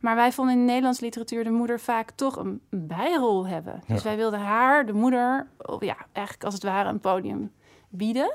[0.00, 3.82] Maar wij vonden in de Nederlandse literatuur de moeder vaak toch een bijrol hebben.
[3.86, 5.46] Dus wij wilden haar, de moeder,
[5.78, 7.52] ja, eigenlijk als het ware een podium
[7.88, 8.34] bieden.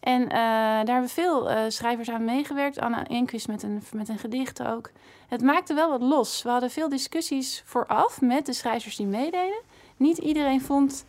[0.00, 2.80] En uh, daar hebben veel uh, schrijvers aan meegewerkt.
[2.80, 4.90] Anna Enquist met een, met een gedicht ook.
[5.28, 6.42] Het maakte wel wat los.
[6.42, 9.62] We hadden veel discussies vooraf met de schrijvers die meededen.
[9.96, 11.04] Niet iedereen vond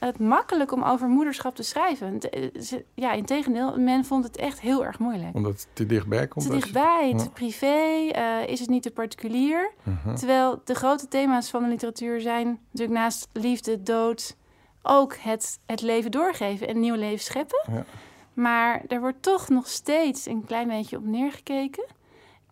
[0.00, 2.18] het makkelijk om over moederschap te schrijven.
[2.94, 5.34] Ja, in tegendeel, men vond het echt heel erg moeilijk.
[5.34, 6.46] Omdat het te dichtbij komt?
[6.46, 9.70] Te dichtbij, te privé, uh, is het niet te particulier.
[9.88, 10.14] Uh-huh.
[10.14, 14.36] Terwijl de grote thema's van de literatuur zijn natuurlijk naast liefde, dood...
[14.82, 17.62] ook het, het leven doorgeven en nieuw leven scheppen.
[17.72, 17.84] Ja.
[18.34, 21.84] Maar er wordt toch nog steeds een klein beetje op neergekeken.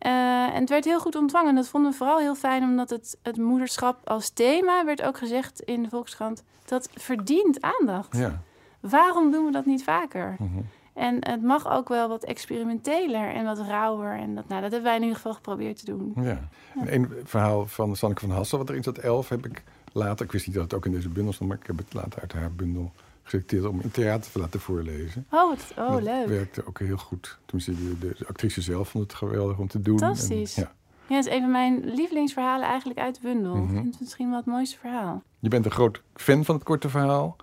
[0.07, 1.55] Uh, en het werd heel goed ontvangen.
[1.55, 5.61] Dat vonden we vooral heel fijn, omdat het, het moederschap als thema werd ook gezegd
[5.61, 6.43] in de Volkskrant.
[6.69, 8.17] Dat verdient aandacht.
[8.17, 8.43] Ja.
[8.81, 10.37] Waarom doen we dat niet vaker?
[10.39, 10.61] Mhm.
[10.95, 14.19] En het mag ook wel wat experimenteler en wat rauwer.
[14.19, 16.13] En dat, nou, dat hebben wij in ieder geval geprobeerd te doen.
[16.17, 16.49] Ja.
[16.75, 20.25] En een verhaal van Sanneke van Hassel, wat erin zat, elf, heb ik later...
[20.25, 22.21] Ik wist niet dat het ook in deze bundel stond, maar ik heb het later
[22.21, 25.27] uit haar bundel geselecteerd om in theater te laten voorlezen.
[25.31, 26.29] Oh, wat, oh dat leuk.
[26.29, 27.39] werkte ook heel goed.
[27.45, 29.99] Tenminste, de, de, de, actrice zelf vond het geweldig om te doen.
[29.99, 30.57] Fantastisch.
[30.57, 30.73] En, ja.
[31.09, 33.55] Ja, het is een van mijn lievelingsverhalen eigenlijk uit de bundel.
[33.55, 35.23] Mm Ik vind het misschien wel het mooiste verhaal.
[35.39, 37.37] Je bent een groot fan van het korte verhaal.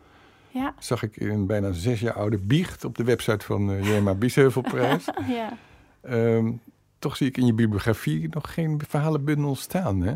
[0.50, 0.74] Ja.
[0.80, 4.14] Zag ik in een bijna zes jaar oude biecht op de website van uh, Jema
[4.14, 5.06] Biesheuvelprijs.
[5.28, 5.58] ja.
[6.02, 6.62] Um,
[7.00, 10.14] toch zie ik in je bibliografie nog geen verhalenbundel staan, hè?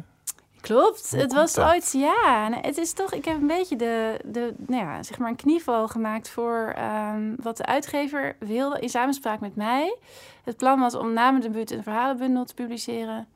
[0.62, 2.50] Klopt, het was ooit, ja.
[2.62, 5.88] het is toch, ik heb een beetje de, de nou ja, zeg maar een knieval
[5.88, 6.76] gemaakt voor
[7.14, 9.98] um, wat de uitgever wilde in samenspraak met mij.
[10.44, 13.28] Het plan was om na mijn debuut een verhalenbundel te publiceren.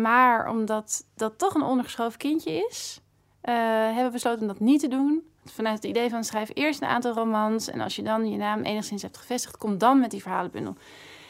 [0.00, 3.00] Maar omdat dat toch een ondergeschoven kindje is,
[3.44, 3.54] uh,
[3.84, 5.22] hebben we besloten om dat niet te doen.
[5.44, 8.62] Vanuit het idee van schrijf eerst een aantal romans en als je dan je naam
[8.62, 10.76] enigszins hebt gevestigd, kom dan met die verhalenbundel.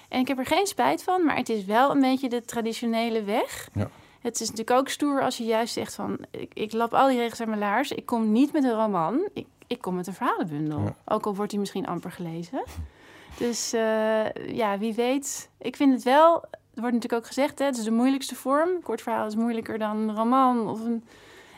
[0.09, 3.23] En ik heb er geen spijt van, maar het is wel een beetje de traditionele
[3.23, 3.69] weg.
[3.73, 3.91] Ja.
[4.21, 6.19] Het is natuurlijk ook stoer als je juist zegt van...
[6.31, 7.93] ik, ik lap al die regels aan mijn laars.
[7.93, 9.29] Ik kom niet met een roman.
[9.33, 10.97] Ik, ik kom met een verhalenbundel.
[11.05, 12.65] Ook al wordt die misschien amper gelezen.
[13.39, 15.51] Dus uh, ja, wie weet.
[15.59, 16.45] Ik vind het wel...
[16.75, 18.83] Er wordt natuurlijk ook gezegd, hè, het is de moeilijkste vorm.
[18.83, 21.05] Kort verhaal is moeilijker dan een roman of een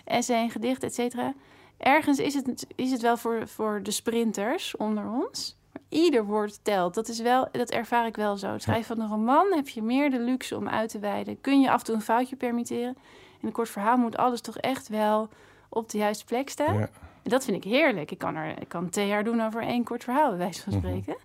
[0.04, 1.34] essay, een gedicht, et cetera.
[1.76, 5.56] Ergens is het, is het wel voor, voor de sprinters onder ons
[5.88, 6.94] ieder woord telt.
[6.94, 8.52] Dat, is wel, dat ervaar ik wel zo.
[8.52, 11.40] Het schrijven van een roman heb je meer de luxe om uit te wijden.
[11.40, 12.96] Kun je af en toe een foutje permitteren.
[13.40, 15.28] In een kort verhaal moet alles toch echt wel
[15.68, 16.78] op de juiste plek staan.
[16.78, 16.88] Ja.
[17.22, 18.10] En dat vind ik heerlijk.
[18.10, 20.72] Ik kan, er, ik kan twee jaar doen over één kort verhaal, bij wijze van
[20.72, 20.82] mhm.
[20.82, 21.16] spreken.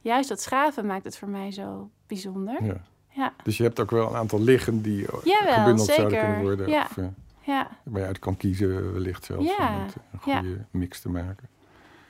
[0.00, 2.64] Juist dat schaven maakt het voor mij zo bijzonder.
[2.64, 2.80] Ja.
[3.16, 3.32] Ja.
[3.42, 6.10] Dus je hebt ook wel een aantal liggen die Jawel, gebundeld zeker.
[6.10, 6.68] zouden kunnen worden.
[6.68, 6.86] Ja.
[6.90, 7.06] Of, uh,
[7.42, 7.70] ja.
[7.82, 9.68] Waar je uit kan kiezen wellicht zelfs ja.
[9.68, 11.48] om een goede mix te maken.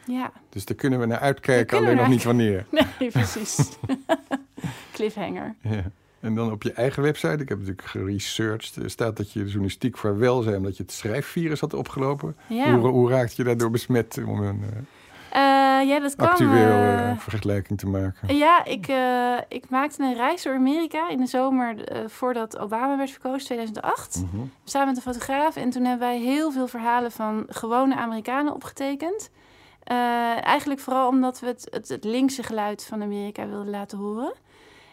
[0.06, 0.32] Ja.
[0.48, 2.66] Dus daar kunnen we naar uitkijken, alleen nog niet wanneer.
[2.98, 3.58] Nee, precies.
[4.92, 5.54] Cliffhanger.
[5.60, 5.90] Ja.
[6.20, 10.18] En dan op je eigen website, ik heb natuurlijk geresearched, staat dat je journalistiek voor
[10.18, 12.36] welzijn, omdat je het schrijfvirus had opgelopen.
[12.48, 12.78] Ja.
[12.78, 14.66] Hoe, hoe raakt je daardoor besmet om een uh,
[15.86, 18.36] ja, dat kan, actueel uh, vergelijking te maken?
[18.36, 18.92] Ja, ik,
[19.48, 24.22] ik maakte een reis door Amerika in de zomer voordat Obama werd verkozen, 2008.
[24.32, 24.42] Mhm.
[24.64, 25.56] Samen met een fotograaf.
[25.56, 29.30] En toen hebben wij heel veel verhalen van gewone Amerikanen opgetekend.
[29.92, 34.34] Uh, eigenlijk vooral omdat we het, het, het, linkse geluid van Amerika wilden laten horen.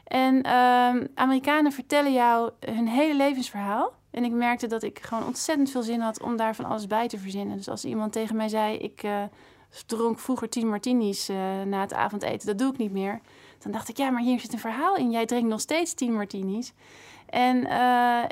[0.03, 3.93] En uh, Amerikanen vertellen jou hun hele levensverhaal.
[4.11, 7.07] En ik merkte dat ik gewoon ontzettend veel zin had om daar van alles bij
[7.07, 7.57] te verzinnen.
[7.57, 9.23] Dus als iemand tegen mij zei, ik uh,
[9.85, 13.21] dronk vroeger tien martinis uh, na het avondeten, dat doe ik niet meer.
[13.59, 15.11] Dan dacht ik, ja, maar hier zit een verhaal in.
[15.11, 16.73] Jij drinkt nog steeds tien martinis.
[17.29, 17.57] En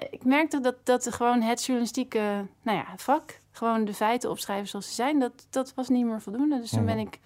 [0.09, 4.87] ik merkte dat, dat gewoon het journalistieke nou ja, vak gewoon de feiten opschrijven zoals
[4.87, 6.59] ze zijn, dat, dat was niet meer voldoende.
[6.59, 7.19] Dus toen ben ik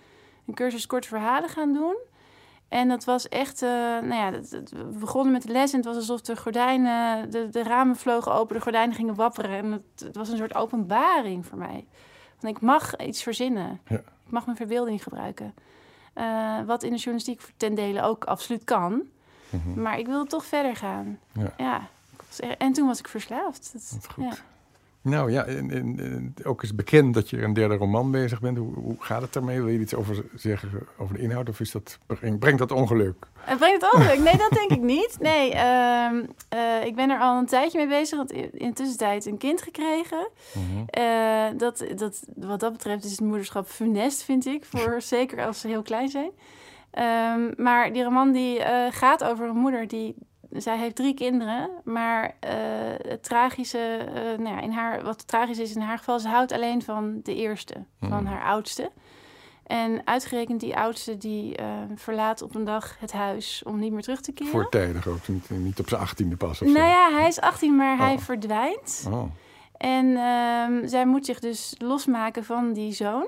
[0.47, 1.95] een cursus korte verhalen gaan doen.
[2.67, 4.31] En dat was echt, uh, nou ja,
[4.69, 8.33] we begonnen met de les en het was alsof de gordijnen, de, de ramen vlogen
[8.33, 9.51] open, de gordijnen gingen wapperen.
[9.51, 11.87] En het, het was een soort openbaring voor mij.
[12.47, 13.79] Ik mag iets verzinnen.
[13.87, 13.95] Ja.
[13.95, 15.53] Ik mag mijn verbeelding gebruiken.
[16.15, 19.01] Uh, wat in de journalistiek ten dele ook absoluut kan.
[19.49, 19.81] Mhm.
[19.81, 21.19] Maar ik wilde toch verder gaan.
[21.31, 21.53] Ja.
[21.57, 21.87] ja.
[22.57, 23.69] En toen was ik verslaafd.
[23.73, 24.23] Dat, dat goed.
[24.23, 24.33] Ja.
[25.05, 28.57] Nou ja, en, en, ook is bekend dat je een derde roman bezig bent.
[28.57, 29.61] Hoe, hoe, gaat het daarmee?
[29.61, 31.49] Wil je iets over zeggen over de inhoud?
[31.49, 31.99] Of is dat,
[32.39, 33.27] brengt dat ongeluk?
[33.39, 34.19] Het brengt het ongeluk?
[34.19, 35.17] Nee, dat denk ik niet.
[35.19, 36.09] Nee, uh,
[36.53, 38.17] uh, ik ben er al een tijdje mee bezig.
[38.17, 40.29] Want in de tussentijd een kind gekregen.
[40.53, 40.83] Mm
[41.57, 44.65] dat, dat, wat dat betreft is het moederschap funest, vind ik.
[44.65, 46.31] Voor, zeker als ze heel klein zijn.
[47.39, 50.15] Um, maar die roman die uh, gaat over een moeder die
[50.61, 52.51] zij heeft drie kinderen, maar uh,
[53.09, 56.51] het tragische, uh, nou ja, in haar, wat tragisch is in haar geval, ze houdt
[56.51, 58.25] alleen van de eerste, van mhm.
[58.25, 58.91] haar oudste.
[59.65, 61.65] En uitgerekend die oudste die uh,
[61.95, 64.51] verlaat op een dag het huis om niet meer terug te keren.
[64.51, 66.85] Voortijdig ook, niet, niet op zijn achttiende pas of Nou zo.
[66.85, 68.19] ja, hij is 18, maar hij Oh.
[68.19, 69.05] verdwijnt.
[69.11, 69.23] Oh,
[69.77, 73.27] En ehm, zij moet zich dus losmaken van die zoon.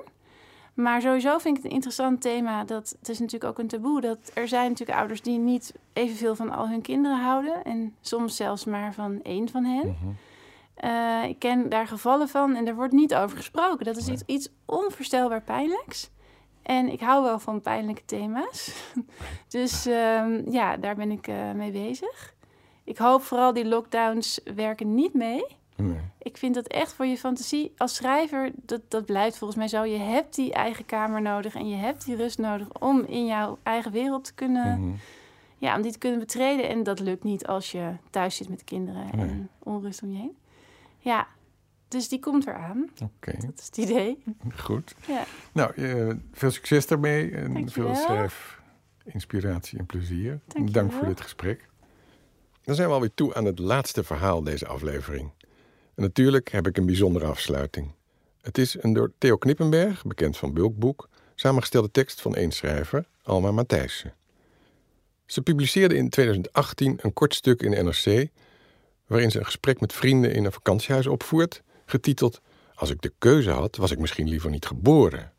[0.80, 2.64] Maar sowieso vind ik het een interessant thema.
[2.64, 4.00] Dat het is natuurlijk ook een taboe.
[4.00, 7.64] Dat er zijn natuurlijk ouders die niet evenveel van al hun kinderen houden.
[7.64, 9.86] En soms zelfs maar van één van hen.
[9.86, 10.10] mhm.
[10.74, 13.84] Eh, ik ken daar gevallen van en er wordt niet over gesproken.
[13.84, 14.14] Dat is Nee.
[14.14, 16.10] iets, iets onvoorstelbaar pijnlijks.
[16.62, 18.74] En ik hou wel van pijnlijke thema's.
[19.48, 22.34] dus ehm, ja, daar ben ik eh, mee bezig.
[22.84, 25.44] Ik hoop vooral die lockdowns werken niet mee.
[25.82, 26.00] Nee.
[26.18, 29.84] Ik vind dat echt voor je fantasie als schrijver, dat, dat blijft volgens mij zo.
[29.84, 33.58] Je hebt die eigen kamer nodig en je hebt die rust nodig om in jouw
[33.62, 34.94] eigen wereld te kunnen, Mhm.
[35.58, 36.68] ja, om die te kunnen betreden.
[36.68, 39.28] En dat lukt niet als je thuis zit met kinderen Nee.
[39.28, 40.36] en onrust om je heen.
[40.98, 41.26] Ja,
[41.88, 42.88] dus die komt eraan.
[43.02, 44.22] Oké, Dat is het idee.
[44.56, 44.94] goed.
[45.06, 45.22] Ja.
[45.52, 47.94] Nou, eh, veel succes daarmee en Dankjewel.
[47.94, 48.60] veel schrijf,
[49.04, 50.40] inspiratie en plezier.
[50.46, 50.72] Dankjewel.
[50.72, 51.68] Dank voor dit gesprek.
[52.64, 55.30] Dan zijn we alweer toe aan het laatste verhaal deze aflevering.
[55.98, 57.92] En natuurlijk heb ik een bijzondere afsluiting.
[58.40, 63.50] Het is een door Theo Knippenberg, bekend van Bulkboek, samengestelde tekst van één schrijver, Alma
[63.50, 64.14] Matthijssen.
[65.26, 68.28] Ze publiceerde in 2018 een kort stuk in NRC,
[69.06, 72.40] waarin ze een gesprek met vrienden in een vakantiehuis opvoert, getiteld
[72.74, 75.32] Als ik de keuze had, was ik misschien liever niet geboren.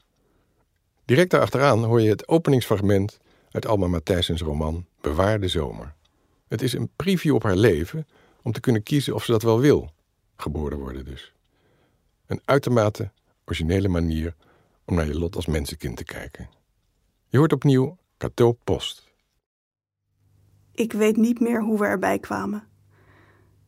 [1.05, 3.19] Direct daarachteraan hoor je het openingsfragment
[3.51, 5.93] uit Alma Matthijssens roman Bewaarde Zomer.
[6.47, 8.07] Het is een preview op haar leven
[8.41, 9.91] om te kunnen kiezen of ze dat wel wil,
[10.41, 11.33] geboren worden dus.
[12.25, 13.11] Een uitermate
[13.45, 14.35] originele manier
[14.85, 16.49] om naar je lot als mensenkind te kijken.
[17.27, 19.07] Je hoort opnieuw Cato Post.
[20.71, 22.67] Ik weet niet meer hoe we erbij kwamen.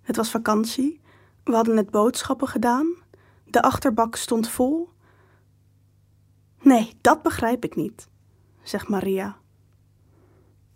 [0.02, 1.02] Het was vakantie.
[1.44, 2.96] We hadden net boodschappen gedaan.
[3.46, 4.90] De achterbak stond vol.
[6.62, 8.08] Nee, dat begrijp ik niet,
[8.64, 9.38] zegt Maria.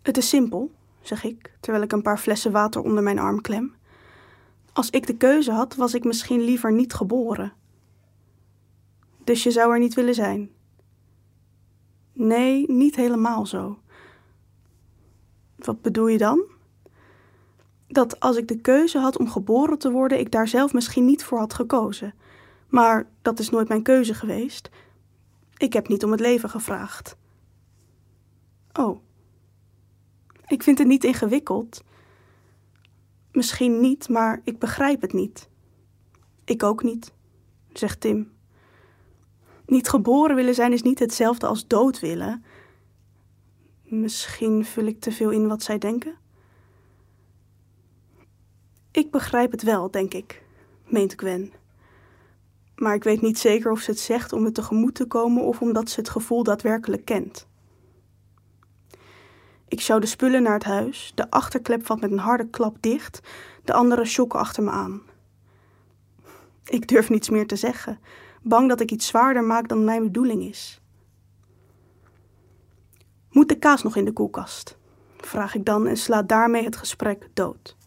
[0.01, 3.75] Het is simpel, zeg ik, terwijl ik een paar flessen water onder mijn arm klem.
[4.75, 7.53] Als ik de keuze had, was ik misschien liever niet geboren.
[9.23, 10.49] Dus je zou er niet willen zijn?
[12.13, 13.79] Nee, niet helemaal zo.
[15.55, 16.43] Wat bedoel je dan?
[17.87, 21.23] Dat als ik de keuze had om geboren te worden, ik daar zelf misschien niet
[21.23, 22.13] voor had gekozen.
[22.67, 24.69] Maar dat is nooit mijn keuze geweest.
[25.57, 27.17] Ik heb niet om het leven gevraagd.
[28.73, 28.99] Oh.
[30.47, 31.83] Ik vind het niet ingewikkeld.
[33.35, 35.49] Misschien niet, maar ik begrijp het niet.
[36.45, 37.13] Ik ook niet,
[37.73, 38.31] zegt Tim.
[39.65, 42.43] Niet geboren willen zijn is niet hetzelfde als dood willen.
[43.83, 46.15] Misschien vul ik te veel in wat zij denken.
[48.91, 50.43] Ik begrijp het wel, denk ik,
[50.85, 51.53] meent Gwen.
[52.75, 55.61] Maar ik weet niet zeker of ze het zegt om het tegemoet te komen of
[55.61, 57.47] omdat ze het gevoel daadwerkelijk kent.
[59.75, 61.11] Ik sjouw de spullen naar het huis.
[61.15, 63.19] De achterklep valt met een harde klap dicht.
[63.63, 65.01] De andere schokken achter me aan.
[66.63, 67.99] Ik durf niets meer te zeggen,
[68.41, 70.81] bang dat ik iets zwaarder maak dan mijn bedoeling is.
[73.29, 74.77] Moet de kaas nog in de koelkast?
[75.17, 77.77] Vraag ik dan en sla daarmee het gesprek dood.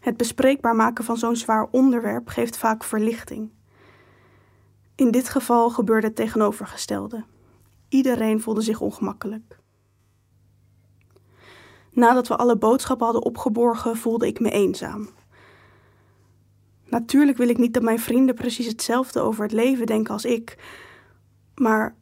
[0.00, 3.50] Het bespreekbaar maken van zo'n zwaar onderwerp geeft vaak verlichting.
[4.94, 7.24] In dit geval gebeurde het tegenovergestelde.
[7.88, 9.59] Iedereen voelde zich ongemakkelijk.
[11.90, 15.08] Nadat we alle boodschappen hadden opgeborgen, voelde ik me eenzaam.
[16.84, 20.58] Natuurlijk wil ik niet dat mijn vrienden precies hetzelfde over het leven denken als ik,
[21.54, 21.94] maar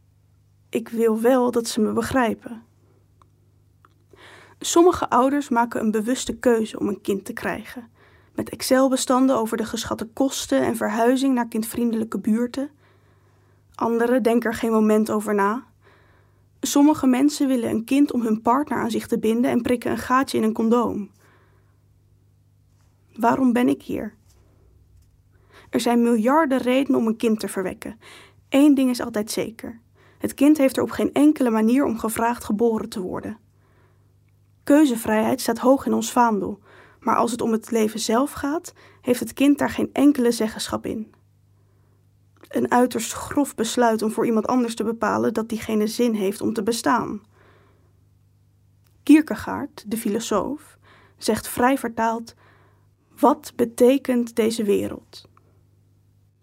[0.70, 2.62] ik wil wel dat ze me begrijpen.
[4.58, 7.90] Sommige ouders maken een bewuste keuze om een kind te krijgen,
[8.34, 12.70] met Excel-bestanden over de geschatte kosten en verhuizing naar kindvriendelijke buurten.
[13.74, 15.64] Anderen denken er geen moment over na.
[16.60, 19.98] Sommige mensen willen een kind om hun partner aan zich te binden en prikken een
[19.98, 21.10] gaatje in een condoom.
[23.14, 24.14] Waarom ben ik hier?
[25.70, 27.98] Er zijn miljarden redenen om een kind te verwekken.
[28.48, 29.80] Eén ding is altijd zeker:
[30.18, 33.38] het kind heeft er op geen enkele manier om gevraagd geboren te worden.
[34.64, 36.60] Keuzevrijheid staat hoog in ons vaandel,
[37.00, 40.86] maar als het om het leven zelf gaat, heeft het kind daar geen enkele zeggenschap
[40.86, 41.12] in.
[42.48, 46.52] Een uiterst grof besluit om voor iemand anders te bepalen dat diegene zin heeft om
[46.52, 47.22] te bestaan.
[49.02, 50.78] Kierkegaard, de filosoof,
[51.16, 52.34] zegt vrij vertaald:
[53.20, 55.28] Wat betekent deze wereld?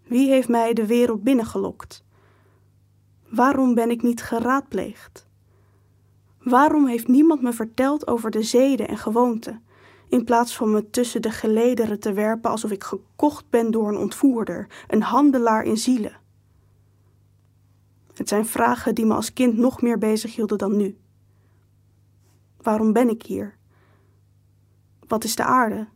[0.03, 2.03] Wie heeft mij de wereld binnengelokt?
[3.29, 5.27] Waarom ben ik niet geraadpleegd?
[6.39, 9.64] Waarom heeft niemand me verteld over de zeden en gewoonten,
[10.15, 13.97] in plaats van me tussen de gelederen te werpen alsof ik gekocht ben door een
[13.97, 16.19] ontvoerder, een handelaar in zielen?
[18.13, 20.97] Het zijn vragen die me als kind nog meer bezig hielden dan nu.
[22.61, 23.57] Waarom ben ik hier?
[25.07, 25.87] Wat is de aarde?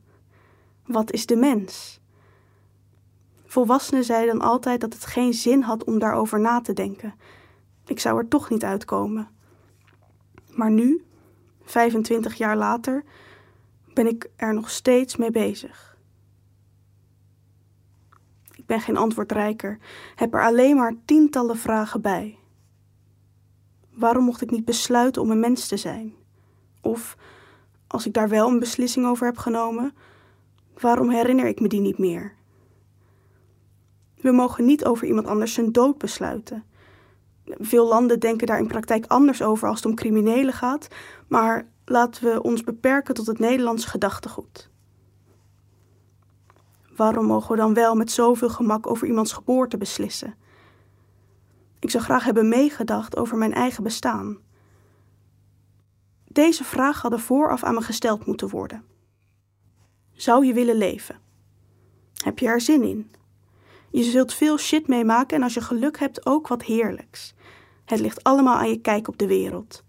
[0.86, 2.00] Wat is de mens?
[3.46, 7.14] Volwassenen zeiden dan altijd dat het geen zin had om daarover na te denken.
[7.86, 9.28] Ik zou er toch niet uitkomen.
[10.50, 11.06] Maar nu,
[11.64, 13.04] 25 jaar later,
[13.94, 15.98] ben ik er nog steeds mee bezig.
[18.56, 19.78] Ik ben geen antwoordrijker,
[20.16, 22.38] heb er alleen maar tientallen vragen bij.
[23.90, 26.14] Waarom mocht ik niet besluiten om een mens te zijn?
[26.82, 27.18] Of,
[27.88, 29.94] als ik daar wel een beslissing over heb genomen,
[30.74, 32.38] waarom herinner ik me die niet meer?
[34.22, 36.64] We mogen niet over iemand anders zijn dood besluiten.
[37.46, 40.88] Veel landen denken daar in praktijk anders over als het om criminelen gaat,
[41.28, 44.70] maar laten we ons beperken tot het Nederlands gedachtegoed.
[46.96, 50.36] Waarom mogen we dan wel met zoveel gemak over iemands geboorte beslissen?
[51.80, 54.38] Ik zou graag hebben meegedacht over mijn eigen bestaan.
[56.28, 58.84] Deze vraag hadden vooraf aan me gesteld moeten worden.
[60.14, 61.20] Zou je willen leven?
[62.14, 63.12] Heb je er zin in?
[63.92, 67.34] Je zult veel shit meemaken en als je geluk hebt ook wat heerlijks.
[67.86, 69.84] Het ligt allemaal aan je kijk op de wereld.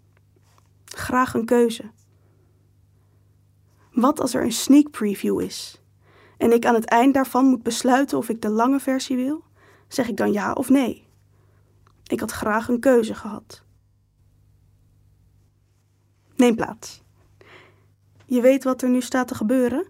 [0.97, 1.91] Graag een keuze.
[3.93, 5.83] Wat als er een sneak preview is
[6.37, 9.45] en ik aan het eind daarvan moet besluiten of ik de lange versie wil?
[9.89, 11.09] Zeg ik dan ja of nee?
[12.07, 13.63] Ik had graag een keuze gehad.
[16.37, 17.03] Neem plaats.
[18.27, 19.89] Je weet wat er nu staat te gebeuren?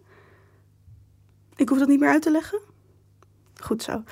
[1.56, 2.60] Ik hoef dat niet meer uit te leggen?
[3.54, 4.02] Goed zo.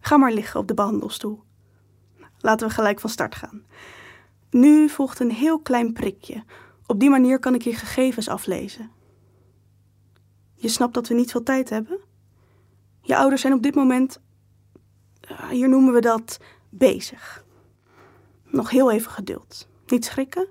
[0.00, 1.42] Ga maar liggen op de behandelstoel.
[2.38, 3.64] Laten we gelijk van start gaan.
[4.50, 6.44] Nu volgt een heel klein prikje.
[6.86, 8.90] Op die manier kan ik je gegevens aflezen.
[10.54, 12.00] Je snapt dat we niet veel tijd hebben?
[13.02, 14.20] Je ouders zijn op dit moment,
[15.20, 16.38] eh, hier noemen we dat,
[16.70, 17.44] bezig.
[18.44, 19.68] Nog heel even geduld.
[19.86, 20.48] Niet schrikken.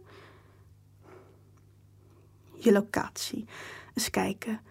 [2.56, 3.46] Je locatie.
[3.94, 4.62] Eens kijken.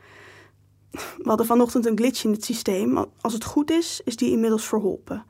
[0.90, 3.04] We hadden vanochtend een glitch in het systeem.
[3.20, 5.24] Als het goed is, is die inmiddels verholpen.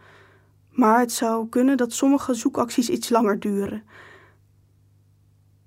[0.77, 3.85] Maar het zou kunnen dat sommige zoekacties iets langer duren.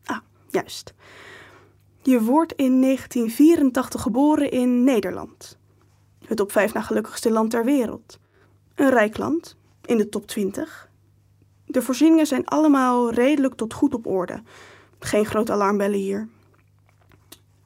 [0.04, 0.94] Ah, juist.
[2.02, 5.58] Je wordt in 1984 geboren in Nederland.
[6.26, 8.20] Het op vijf na gelukkigste land ter wereld.
[8.76, 9.56] Een rijk land,
[9.86, 10.90] in de top 20.
[11.66, 14.42] De voorzieningen zijn allemaal redelijk tot goed op orde.
[15.00, 16.28] Geen grote alarmbellen hier.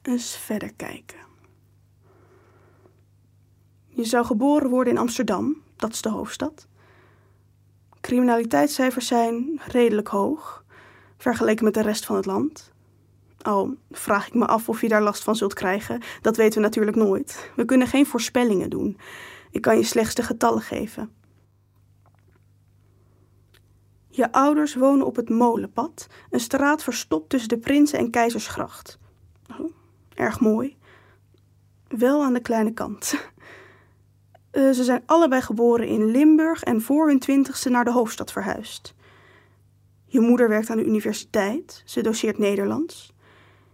[0.02, 1.18] Eens verder kijken.
[3.86, 6.66] Je zou geboren worden in Amsterdam, dat is de hoofdstad.
[8.04, 10.64] Criminaliteitscijfers zijn redelijk hoog,
[11.16, 12.72] vergeleken met de rest van het land.
[13.42, 16.64] Al vraag ik me af of je daar last van zult krijgen, dat weten we
[16.64, 17.50] natuurlijk nooit.
[17.56, 18.98] We kunnen geen voorspellingen doen.
[19.50, 21.12] Ik kan je slechts de getallen geven.
[24.08, 28.98] Je ouders wonen op het Molenpad, een straat verstopt tussen de Prinsen- en Keizersgracht.
[29.60, 29.72] Oh,
[30.14, 30.76] erg mooi.
[31.88, 33.14] Wel aan de kleine kant.
[34.54, 38.94] Uh, ze zijn allebei geboren in Limburg en voor hun twintigste naar de hoofdstad verhuisd.
[40.06, 43.12] Je moeder werkt aan de universiteit, ze doseert Nederlands.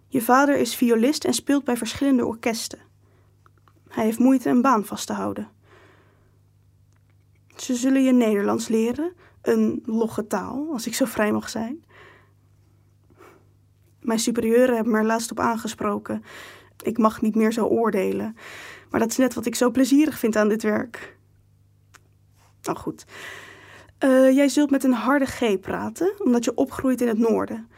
[0.08, 2.78] Je vader is violist en speelt bij verschillende orkesten.
[3.88, 5.48] Hij heeft moeite een baan vast te houden.
[7.56, 9.12] Ze zullen je Nederlands leren,
[9.42, 11.84] een logge taal, als ik zo vrij mag zijn.
[14.00, 16.24] Mijn superieuren hebben me er laatst op aangesproken.
[16.82, 18.36] Ik mag niet meer zo oordelen.
[18.90, 21.16] Maar dat is net wat ik zo plezierig vind aan dit werk.
[22.62, 23.04] Nou goed.
[24.04, 27.68] Uh, jij zult met een harde G praten, omdat je opgroeit in het noorden.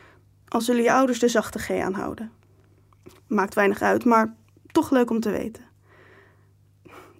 [0.49, 2.33] Al zullen je ouders de zachte G aanhouden.
[3.27, 4.35] Maakt weinig uit, maar
[4.67, 5.65] toch leuk om te weten.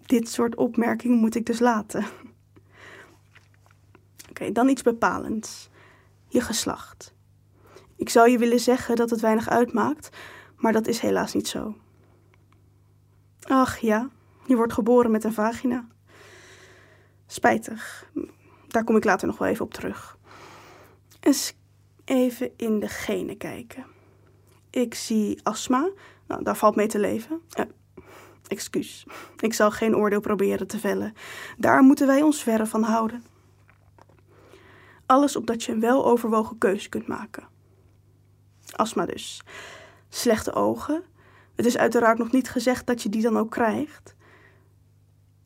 [0.07, 2.05] Dit soort opmerkingen moet ik dus laten.
[4.31, 5.71] Oké, dan iets bepalends.
[6.29, 7.15] Je geslacht.
[7.97, 10.17] Ik zou je willen zeggen dat het weinig uitmaakt,
[10.57, 11.77] maar dat is helaas niet zo.
[13.43, 14.09] Ach ja,
[14.47, 15.87] je wordt geboren met een vagina.
[17.27, 18.11] Spijtig.
[18.69, 20.19] Daar kom ik later nog wel even op terug.
[21.21, 21.55] Eens
[22.05, 23.87] even in de genen kijken.
[24.71, 25.91] Ik zie astma.
[26.27, 27.41] Nou, daar valt mee te leven.
[27.59, 27.65] Uh,
[28.47, 29.07] excuus.
[29.37, 31.15] Ik zal geen oordeel proberen te vellen.
[31.59, 33.25] Daar moeten wij ons verre van houden.
[35.07, 37.49] Alles opdat je een weloverwogen keuze kunt maken.
[38.77, 39.43] Astma dus.
[40.09, 41.05] Slechte ogen,
[41.55, 44.15] het is uiteraard nog niet gezegd dat je die dan ook krijgt.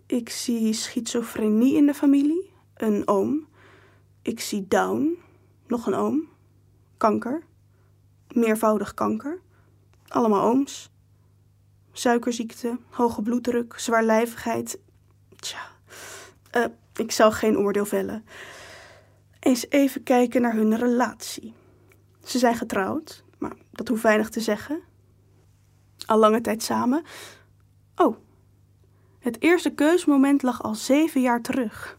[0.07, 3.47] Ik zie schizofrenie in de familie, een oom.
[4.23, 5.19] Ik zie Down,
[5.67, 6.29] nog een oom.
[6.97, 7.43] Kanker,
[8.29, 9.41] meervoudig kanker,
[10.09, 10.91] allemaal ooms.
[11.93, 14.79] Suikerziekte, hoge bloeddruk, zwaarlijvigheid.
[15.37, 15.59] Tja,
[16.57, 18.25] uh, ik zal geen oordeel vellen.
[19.41, 21.55] Eens even kijken naar hun relatie.
[22.25, 24.81] Ze zijn getrouwd, maar dat hoeft weinig te zeggen.
[26.07, 27.03] Al lange tijd samen.
[27.97, 28.17] Oh,
[29.19, 31.99] het eerste keusmoment lag al zeven jaar terug.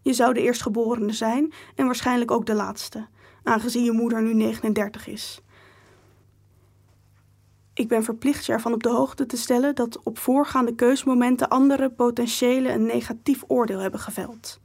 [0.00, 3.06] Je zou de eerstgeborene zijn en waarschijnlijk ook de laatste,
[3.42, 5.40] aangezien je moeder nu 39 is.
[7.74, 11.90] Ik ben verplicht je ervan op de hoogte te stellen dat op voorgaande keusmomenten andere
[11.90, 14.60] potentiële een negatief oordeel hebben geveld.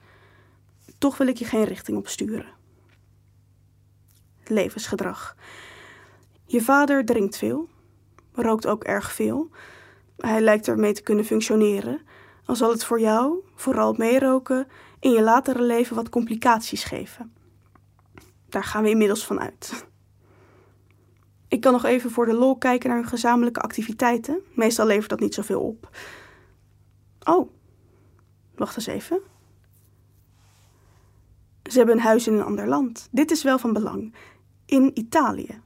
[0.97, 2.53] Toch wil ik je geen richting op sturen.
[4.45, 5.36] Levensgedrag.
[6.45, 7.70] Je vader drinkt veel,
[8.42, 9.50] rookt ook erg veel.
[10.18, 12.02] Hij lijkt ermee te kunnen functioneren.
[12.46, 14.68] Al zal het voor jou, vooral meeroken,
[15.00, 17.34] in je latere leven wat complicaties geven.
[18.50, 19.88] Daar gaan we inmiddels van uit.
[21.48, 24.42] Ik kan nog even voor de lol kijken naar hun gezamenlijke activiteiten.
[24.54, 25.90] Meestal levert dat niet zoveel op.
[27.24, 27.50] Oh,
[28.56, 29.22] wacht eens even.
[31.64, 33.08] Ze hebben een huis in een ander land.
[33.12, 34.16] Dit is wel van belang.
[34.66, 35.62] In Italië.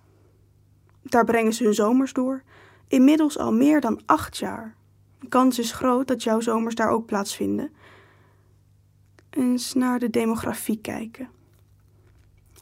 [1.02, 2.44] Daar brengen ze hun zomers door.
[2.92, 4.76] Inmiddels al meer dan acht jaar.
[5.20, 7.72] De kans is groot dat jouw zomers daar ook plaatsvinden.
[9.30, 11.30] Eens naar de demografie kijken.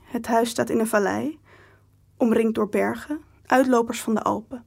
[0.03, 1.39] Het huis staat in een vallei,
[2.17, 4.65] omringd door bergen, uitlopers van de Alpen.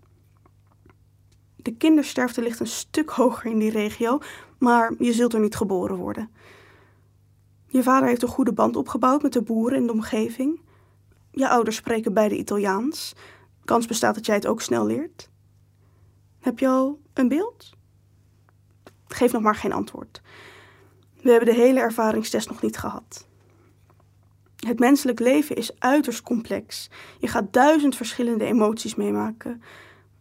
[1.57, 4.19] De kindersterfte ligt een stuk hoger in die regio,
[4.59, 6.31] maar je zult er niet geboren worden.
[7.67, 10.61] Je vader heeft een goede band opgebouwd met de boeren in de omgeving.
[11.31, 13.15] Je ouders spreken beide Italiaans.
[13.65, 15.31] Kans bestaat dat jij het ook snel leert.
[16.43, 17.71] Heb je al een beeld?
[19.09, 20.23] Geef nog maar geen antwoord.
[21.23, 23.27] We hebben de hele ervaringstest nog niet gehad.
[24.57, 26.91] Het menselijk leven is uiterst complex.
[27.19, 29.63] Je gaat duizend verschillende emoties meemaken.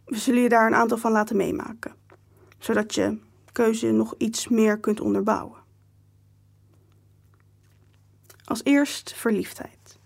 [0.04, 1.94] We zullen je daar een aantal van laten meemaken,
[2.58, 3.18] zodat je
[3.52, 5.60] keuze nog iets meer kunt onderbouwen.
[8.44, 9.98] Als eerst verliefdheid.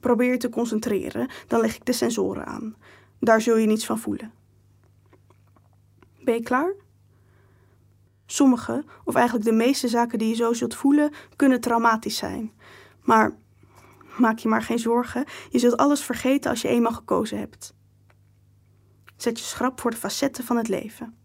[0.00, 2.76] Probeer je te concentreren, dan leg ik de sensoren aan.
[3.20, 4.32] Daar zul je niets van voelen.
[6.24, 6.74] Ben je klaar?
[8.26, 12.52] Sommige, of eigenlijk de meeste zaken die je zo zult voelen, kunnen traumatisch zijn.
[13.02, 13.36] Maar
[14.18, 17.74] maak je maar geen zorgen, je zult alles vergeten als je eenmaal gekozen hebt.
[19.16, 21.16] Zet je schrap voor de facetten van het leven.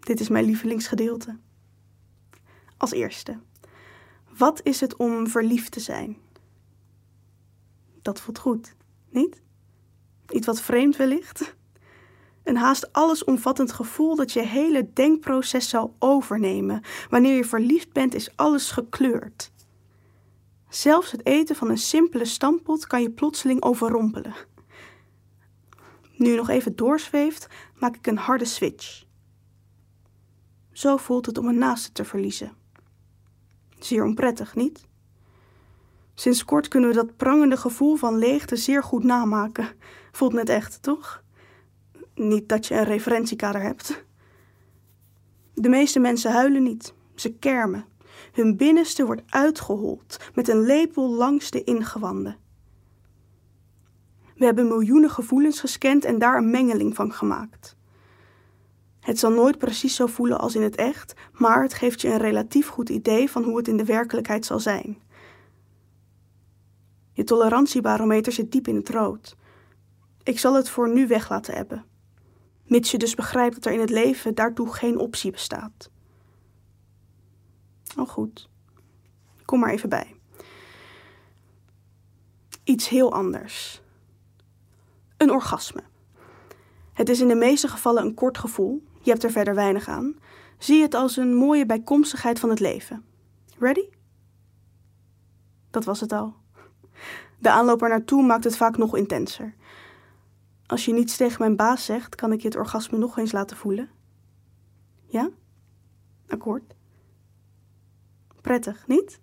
[0.00, 1.38] Dit is mijn lievelingsgedeelte.
[2.76, 3.38] Als eerste,
[4.36, 6.16] wat is het om verliefd te zijn?
[8.02, 8.74] Dat voelt goed,
[9.08, 9.42] niet?
[10.28, 11.54] Iets wat vreemd wellicht?
[12.44, 16.82] Een haast allesomvattend gevoel dat je hele denkproces zal overnemen.
[17.10, 19.52] Wanneer je verliefd bent, is alles gekleurd.
[20.68, 24.34] Zelfs het eten van een simpele stampot kan je plotseling overrompelen.
[26.16, 29.04] Nu je nog even doorzweeft, maak ik een harde switch.
[30.72, 32.52] Zo voelt het om een naaste te verliezen.
[33.78, 34.86] Zeer onprettig, niet?
[36.14, 39.68] Sinds kort kunnen we dat prangende gevoel van leegte zeer goed namaken.
[40.12, 41.23] Voelt net echt, toch?
[42.14, 44.04] Niet dat je een referentiekader hebt.
[45.54, 47.84] De meeste mensen huilen niet, ze kermen.
[48.32, 52.36] Hun binnenste wordt uitgehold met een lepel langs de ingewanden.
[54.36, 57.76] We hebben miljoenen gevoelens gescand en daar een mengeling van gemaakt.
[59.00, 62.18] Het zal nooit precies zo voelen als in het echt, maar het geeft je een
[62.18, 64.98] relatief goed idee van hoe het in de werkelijkheid zal zijn.
[67.12, 69.36] Je tolerantiebarometer zit diep in het rood.
[70.22, 71.84] Ik zal het voor nu weg laten hebben
[72.64, 75.90] mits je dus begrijpt dat er in het leven daartoe geen optie bestaat.
[77.96, 78.48] Al goed,
[79.44, 80.14] kom maar even bij.
[82.64, 83.82] Iets heel anders.
[85.16, 85.82] Een orgasme.
[86.92, 90.14] Het is in de meeste gevallen een kort gevoel, je hebt er verder weinig aan.
[90.58, 93.04] Zie het als een mooie bijkomstigheid van het leven.
[93.58, 93.88] Ready?
[95.70, 96.34] Dat was het al.
[97.38, 99.54] De aanloop er naartoe maakt het vaak nog intenser.
[100.66, 103.56] Als je niets tegen mijn baas zegt, kan ik je het orgasme nog eens laten
[103.56, 103.90] voelen.
[105.06, 105.30] Ja?
[106.28, 106.74] Akkoord.
[108.40, 109.20] Prettig, niet?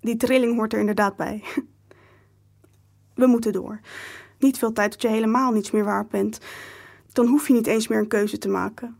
[0.00, 1.44] Die trilling hoort er inderdaad bij.
[3.14, 3.80] We moeten door.
[4.38, 6.38] Niet veel tijd tot je helemaal niets meer waard bent.
[7.12, 8.96] Dan hoef je niet eens meer een keuze te maken.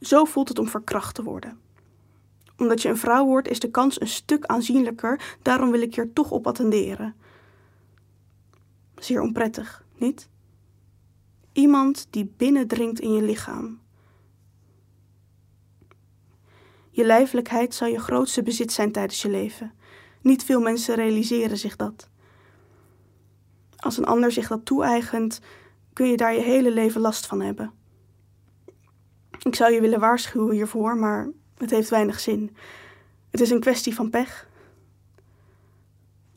[0.00, 1.60] Zo voelt het om verkracht te worden.
[2.56, 6.12] Omdat je een vrouw wordt, is de kans een stuk aanzienlijker, daarom wil ik hier
[6.12, 7.14] toch op attenderen.
[9.00, 10.28] Zeer onprettig, niet?
[11.52, 13.80] Iemand die binnendringt in je lichaam.
[16.90, 19.72] Je lijfelijkheid zal je grootste bezit zijn tijdens je leven.
[20.22, 22.08] Niet veel mensen realiseren zich dat.
[23.76, 25.40] Als een ander zich dat toe-eigent,
[25.92, 27.72] kun je daar je hele leven last van hebben.
[29.42, 32.56] Ik zou je willen waarschuwen hiervoor, maar het heeft weinig zin.
[33.30, 34.48] Het is een kwestie van pech.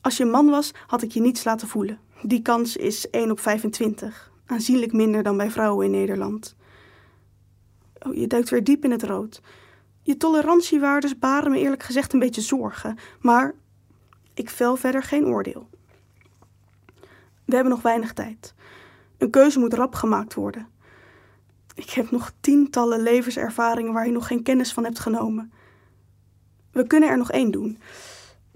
[0.00, 2.03] Als je man was, had ik je niets laten voelen.
[2.26, 4.32] Die kans is 1 op 25.
[4.46, 6.56] Aanzienlijk minder dan bij vrouwen in Nederland.
[7.98, 9.40] Oh, je duikt weer diep in het rood.
[10.02, 13.54] Je tolerantiewaardes baren me eerlijk gezegd een beetje zorgen, maar
[14.34, 15.68] ik vel verder geen oordeel.
[17.44, 18.54] We hebben nog weinig tijd.
[19.18, 20.68] Een keuze moet rap gemaakt worden.
[21.74, 25.52] Ik heb nog tientallen levenservaringen waar je nog geen kennis van hebt genomen.
[26.72, 27.78] We kunnen er nog één doen.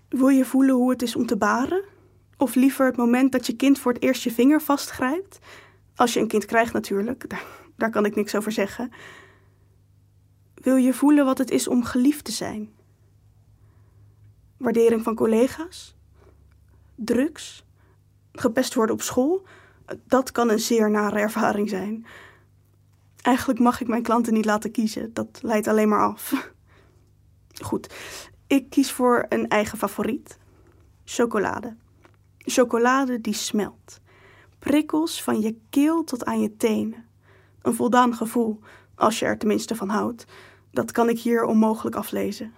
[0.08, 1.82] Wil je voelen hoe het is om te baren?
[2.38, 5.38] Of liever het moment dat je kind voor het eerst je vinger vastgrijpt?
[5.94, 7.24] Als je een kind krijgt natuurlijk,
[7.76, 8.92] daar, kan ik niks over zeggen.
[10.54, 12.70] Wil je voelen wat het is om geliefd te zijn?
[14.56, 15.96] Waardering van collega's?
[16.94, 17.64] Drugs?
[18.32, 19.46] Gepest worden op school?
[20.06, 22.06] Dat kan een zeer nare ervaring zijn.
[23.22, 26.50] Eigenlijk mag ik mijn klanten niet laten kiezen, dat leidt alleen maar af.
[27.62, 27.94] Goed,
[28.46, 30.38] ik kies voor een eigen favoriet:
[31.04, 31.76] chocolade.
[32.50, 34.00] Chocolade die smelt.
[34.58, 37.04] Prikkels van je keel tot aan je tenen.
[37.62, 38.60] Een voldaan gevoel,
[38.94, 40.24] als je er tenminste van houdt.
[40.70, 42.54] Dat kan ik hier onmogelijk aflezen.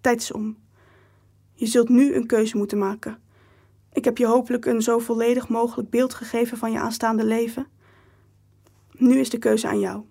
[0.00, 0.56] Tijd is om.
[1.54, 3.18] Je zult nu een keuze moeten maken.
[3.92, 7.66] Ik heb je hopelijk een zo volledig mogelijk beeld gegeven van je aanstaande leven.
[8.92, 10.04] Nu is de keuze aan jou.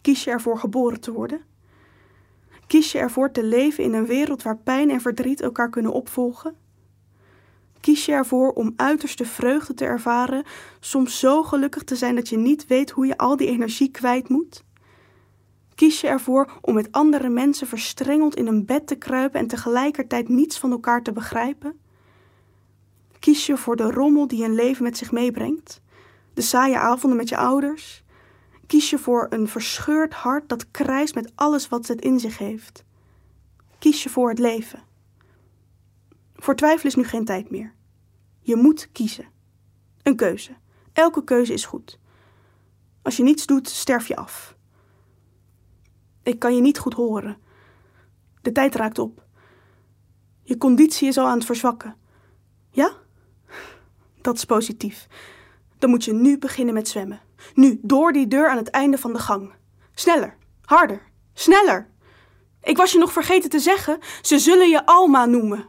[0.00, 1.44] Kies je ervoor geboren te worden?
[2.66, 6.56] Kies je ervoor te leven in een wereld waar pijn en verdriet elkaar kunnen opvolgen?
[7.80, 10.44] Kies je ervoor om uiterste vreugde te ervaren,
[10.80, 14.28] soms zo gelukkig te zijn dat je niet weet hoe je al die energie kwijt
[14.28, 14.64] moet?
[15.74, 20.28] Kies je ervoor om met andere mensen verstrengeld in een bed te kruipen en tegelijkertijd
[20.28, 21.80] niets van elkaar te begrijpen?
[23.18, 25.80] Kies je voor de rommel die een leven met zich meebrengt?
[26.34, 28.02] De saaie avonden met je ouders?
[28.66, 32.84] Kies je voor een verscheurd hart dat krijst met alles wat het in zich heeft?
[33.78, 34.82] Kies je voor het leven?
[36.40, 37.74] Voor twijfel is nu geen tijd meer.
[38.40, 39.28] Je moet kiezen.
[40.02, 40.56] Een keuze.
[40.92, 41.98] Elke keuze is goed.
[43.02, 44.56] Als je niets doet, sterf je af.
[46.22, 47.38] Ik kan je niet goed horen.
[48.42, 49.24] De tijd raakt op.
[50.42, 51.96] Je conditie is al aan het verzwakken.
[52.70, 52.92] Ja?
[54.20, 55.06] Dat is positief.
[55.78, 57.20] Dan moet je nu beginnen met zwemmen.
[57.54, 59.52] Nu, door die deur aan het einde van de gang.
[59.94, 61.90] Sneller, harder, sneller.
[62.62, 65.68] Ik was je nog vergeten te zeggen, ze zullen je Alma noemen.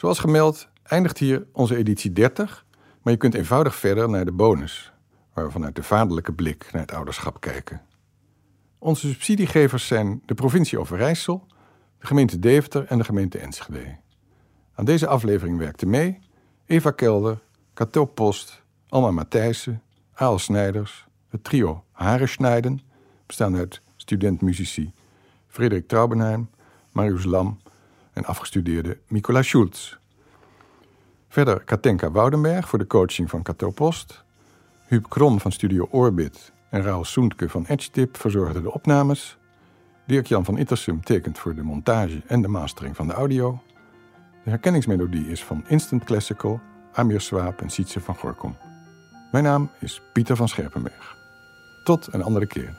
[0.00, 2.66] Zoals gemeld eindigt hier onze editie 30,
[3.02, 4.92] maar je kunt eenvoudig verder naar de bonus,
[5.34, 7.82] waar we vanuit de vaderlijke blik naar het ouderschap kijken.
[8.78, 11.46] Onze subsidiegevers zijn de provincie Overijssel,
[11.98, 13.96] de gemeente Deventer en de gemeente Enschede.
[14.74, 16.18] Aan deze aflevering werkten mee
[16.66, 17.42] Eva Kelder,
[17.74, 19.82] Cato Post, Alma Matthijssen,
[20.14, 22.80] Aal Snijders, het trio Harenschneiden,
[23.26, 24.92] bestaande uit student-muzici
[25.46, 26.50] Frederik Traubenheim,
[26.92, 27.58] Marius Lam
[28.12, 29.96] en afgestudeerde Mikola Schulz.
[31.28, 34.24] Verder Katenka Woudenberg voor de coaching van Cato Post,
[34.86, 39.38] Huub Krom van Studio Orbit en Raul Soentke van EdgeTip verzorgden de opnames.
[40.06, 43.62] Dirk-Jan van Ittersum tekent voor de montage en de mastering van de audio.
[44.44, 46.60] De herkenningsmelodie is van Instant Classical,
[46.92, 48.56] Amir Swaap en Sietse van Gorkom.
[49.32, 51.16] Mijn naam is Pieter van Scherpenberg.
[51.84, 52.74] Tot een andere keer.